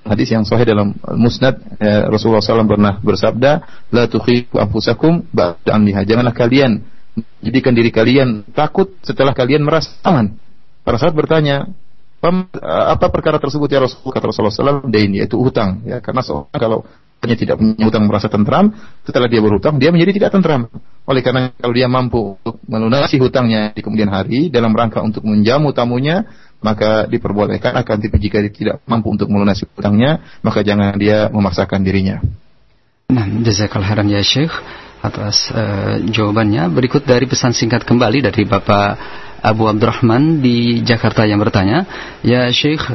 Hadis 0.05 0.29
yang 0.29 0.45
sahih 0.45 0.67
dalam 0.67 0.93
Musnad 1.17 1.57
ya, 1.81 2.05
Rasulullah 2.05 2.43
SAW 2.43 2.69
pernah 2.69 3.01
bersabda, 3.01 3.51
"La 3.89 4.05
tukhifu 4.05 4.61
anfusakum 4.61 5.25
ba'da 5.33 5.73
amniha." 5.73 6.05
Janganlah 6.05 6.37
kalian 6.37 6.85
jadikan 7.41 7.73
diri 7.73 7.89
kalian 7.89 8.45
takut 8.53 8.93
setelah 9.01 9.33
kalian 9.33 9.65
merasa 9.65 9.97
aman. 10.05 10.37
Para 10.85 11.01
sahabat 11.01 11.25
bertanya, 11.25 11.65
apa 12.61 13.09
perkara 13.09 13.41
tersebut 13.41 13.65
ya 13.73 13.81
Rasulullah 13.81 14.13
kata 14.13 14.25
Rasulullah 14.29 14.53
SAW 14.53 14.85
dain 14.93 15.09
yaitu 15.17 15.41
hutang 15.41 15.81
ya 15.89 15.97
karena 16.05 16.21
seorang 16.21 16.53
kalau 16.53 16.85
hanya 17.21 17.37
tidak 17.37 17.61
punya 17.61 17.85
hutang 17.85 18.09
merasa 18.09 18.27
tentram, 18.33 18.73
setelah 19.05 19.29
dia 19.29 19.37
berhutang 19.37 19.77
dia 19.77 19.93
menjadi 19.93 20.17
tidak 20.17 20.29
tentram. 20.33 20.69
Oleh 21.05 21.21
karena 21.21 21.53
kalau 21.53 21.73
dia 21.73 21.85
mampu 21.85 22.37
melunasi 22.65 23.21
hutangnya 23.21 23.77
di 23.77 23.81
kemudian 23.85 24.09
hari 24.09 24.49
dalam 24.49 24.73
rangka 24.73 25.05
untuk 25.05 25.21
menjamu 25.21 25.69
tamunya, 25.69 26.25
maka 26.61 27.09
diperbolehkan 27.09 27.73
akan 27.73 27.95
tapi 27.97 28.17
jika 28.21 28.37
dia 28.41 28.53
tidak 28.53 28.75
mampu 28.85 29.09
untuk 29.11 29.27
melunasi 29.27 29.65
hutangnya, 29.73 30.21
maka 30.45 30.61
jangan 30.61 30.93
dia 30.95 31.27
memaksakan 31.33 31.81
dirinya. 31.81 32.21
Nah, 33.11 33.27
jazakallahu 33.27 33.91
khairan 33.91 34.07
ya 34.07 34.21
Syekh 34.23 34.53
atas 35.01 35.49
uh, 35.51 35.99
jawabannya. 35.99 36.69
Berikut 36.71 37.03
dari 37.03 37.27
pesan 37.27 37.51
singkat 37.51 37.83
kembali 37.83 38.23
dari 38.23 38.47
Bapak 38.47 38.89
Abu 39.41 39.67
Abdurrahman 39.67 40.39
di 40.39 40.85
Jakarta 40.85 41.25
yang 41.25 41.41
bertanya, 41.41 41.83
"Ya 42.21 42.47
Syekh, 42.53 42.85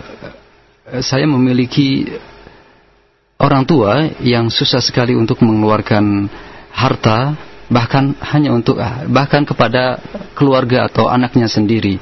saya 1.03 1.27
memiliki 1.27 2.07
orang 3.37 3.69
tua 3.69 4.09
yang 4.25 4.49
susah 4.49 4.81
sekali 4.81 5.13
untuk 5.13 5.43
mengeluarkan 5.45 6.31
harta 6.73 7.37
bahkan 7.67 8.15
hanya 8.23 8.55
untuk 8.55 8.79
bahkan 9.11 9.43
kepada 9.43 9.99
keluarga 10.39 10.87
atau 10.87 11.11
anaknya 11.11 11.51
sendiri. 11.51 11.99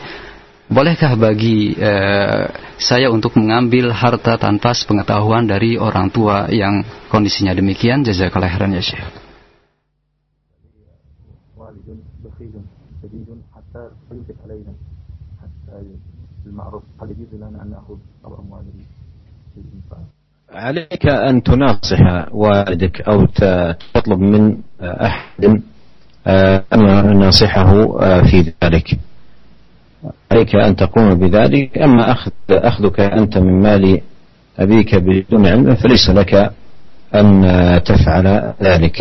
Bolehkah 0.69 1.17
bagi 1.17 1.73
eh, 1.73 2.45
saya 2.77 3.09
untuk 3.09 3.33
mengambil 3.41 3.89
harta 3.89 4.37
tanpa 4.37 4.77
sepengetahuan 4.77 5.49
dari 5.49 5.81
orang 5.81 6.13
tua 6.13 6.45
yang 6.53 6.85
kondisinya 7.09 7.57
demikian? 7.57 8.05
Jazakallah 8.05 8.53
khairan 8.53 8.77
ya 8.77 8.83
Syekh. 8.85 9.09
عليك 20.49 21.05
أن 21.05 21.43
تناصح 21.43 22.33
والدك 22.33 23.01
أو 23.01 23.25
تطلب 23.93 24.19
من 24.19 24.57
أحد 24.81 25.61
أن 26.73 26.81
ينصحه 27.21 27.69
في 28.21 28.53
ذلك 28.63 28.99
عليك 30.31 30.55
أن 30.55 30.75
تقوم 30.79 31.19
بذلك 31.19 31.75
أما 31.75 32.11
أخذ 32.11 32.31
أخذك 32.51 32.99
أنت 32.99 33.37
من 33.37 33.59
مال 33.59 34.01
أبيك 34.59 34.95
بدون 34.95 35.43
علم 35.47 35.75
فليس 35.75 36.09
لك 36.15 36.55
أن 37.15 37.27
تفعل 37.83 38.53
ذلك 38.61 38.97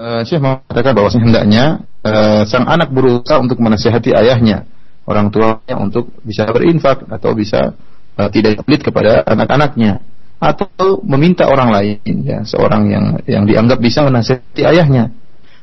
Uh, 0.00 0.24
Syekh 0.24 0.40
mengatakan 0.40 0.96
bahwa 0.96 1.12
hendaknya 1.12 1.64
uh, 2.08 2.40
sang 2.48 2.64
anak 2.64 2.88
berusaha 2.88 3.36
untuk 3.36 3.60
menasihati 3.60 4.16
ayahnya, 4.16 4.64
orang 5.04 5.28
tuanya 5.28 5.76
untuk 5.76 6.08
bisa 6.24 6.48
berinfak 6.48 7.04
atau 7.04 7.36
bisa 7.36 7.76
uh, 8.16 8.28
tidak 8.32 8.64
pelit 8.64 8.80
kepada 8.80 9.20
anak-anaknya 9.28 10.00
atau 10.40 11.04
meminta 11.04 11.44
orang 11.52 11.68
lain 11.68 12.00
ya 12.24 12.40
seorang 12.48 12.88
yang 12.88 13.04
yang 13.28 13.44
dianggap 13.44 13.76
bisa 13.76 14.00
menasihati 14.00 14.64
ayahnya 14.64 15.12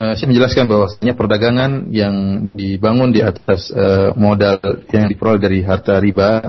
Uh, 0.00 0.16
saya 0.16 0.32
menjelaskan 0.32 0.64
bahwasanya 0.64 1.12
perdagangan 1.12 1.92
yang 1.92 2.48
dibangun 2.56 3.12
di 3.12 3.20
atas 3.20 3.68
uh, 3.68 4.16
modal 4.16 4.56
yang 4.88 5.04
diperoleh 5.04 5.42
dari 5.42 5.60
harta 5.60 6.00
riba, 6.00 6.48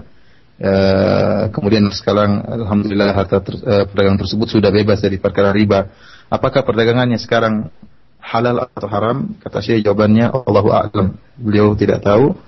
uh, 0.63 1.51
kemudian 1.51 1.83
sekarang 1.91 2.39
alhamdulillah 2.39 3.11
harta 3.11 3.43
ter, 3.43 3.59
uh, 3.67 3.83
perdagangan 3.83 4.21
tersebut 4.23 4.47
sudah 4.47 4.71
bebas 4.71 5.03
dari 5.03 5.19
perkara 5.19 5.51
riba. 5.51 5.91
Apakah 6.30 6.62
perdagangannya 6.62 7.18
sekarang 7.18 7.74
halal 8.22 8.70
atau 8.70 8.88
haram? 8.88 9.34
Kata 9.42 9.58
saya 9.58 9.82
jawabannya 9.82 10.30
Allahu 10.30 10.70
a'lam. 10.70 11.18
Beliau 11.36 11.74
tidak 11.74 12.06
tahu. 12.06 12.38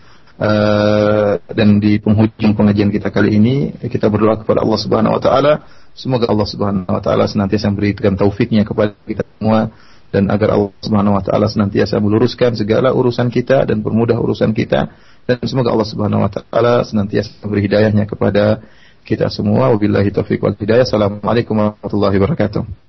Uh, 0.43 1.39
dan 1.53 1.77
di 1.79 2.01
penghujung 2.01 2.57
pengajian 2.57 2.89
kita 2.89 3.13
kali 3.13 3.37
ini 3.37 3.77
kita 3.85 4.09
berdoa 4.09 4.41
kepada 4.41 4.65
Allah 4.65 4.81
Subhanahu 4.81 5.15
wa 5.15 5.23
taala 5.23 5.53
Semoga 5.93 6.25
Allah 6.33 6.49
Subhanahu 6.49 6.89
wa 6.89 7.03
taala 7.05 7.29
senantiasa 7.29 7.69
memberikan 7.69 8.17
taufiknya 8.17 8.65
kepada 8.65 8.97
kita 9.05 9.29
semua 9.37 9.69
dan 10.09 10.25
agar 10.33 10.57
Allah 10.57 10.73
Subhanahu 10.81 11.17
wa 11.21 11.25
taala 11.25 11.53
senantiasa 11.53 12.01
meluruskan 12.01 12.57
segala 12.57 12.97
urusan 12.97 13.29
kita 13.29 13.69
dan 13.69 13.85
permudah 13.85 14.17
urusan 14.17 14.57
kita 14.57 14.89
dan 15.29 15.37
semoga 15.45 15.69
Allah 15.77 15.89
Subhanahu 15.89 16.25
wa 16.25 16.31
taala 16.33 16.89
senantiasa 16.89 17.45
memberi 17.45 17.69
hidayahnya 17.69 18.09
kepada 18.09 18.65
kita 19.05 19.29
semua 19.29 19.69
wabillahi 19.69 20.09
taufiq 20.09 20.41
wal 20.41 20.57
hidayah 20.57 20.89
assalamualaikum 20.89 21.61
warahmatullahi 21.61 22.17
wabarakatuh 22.17 22.65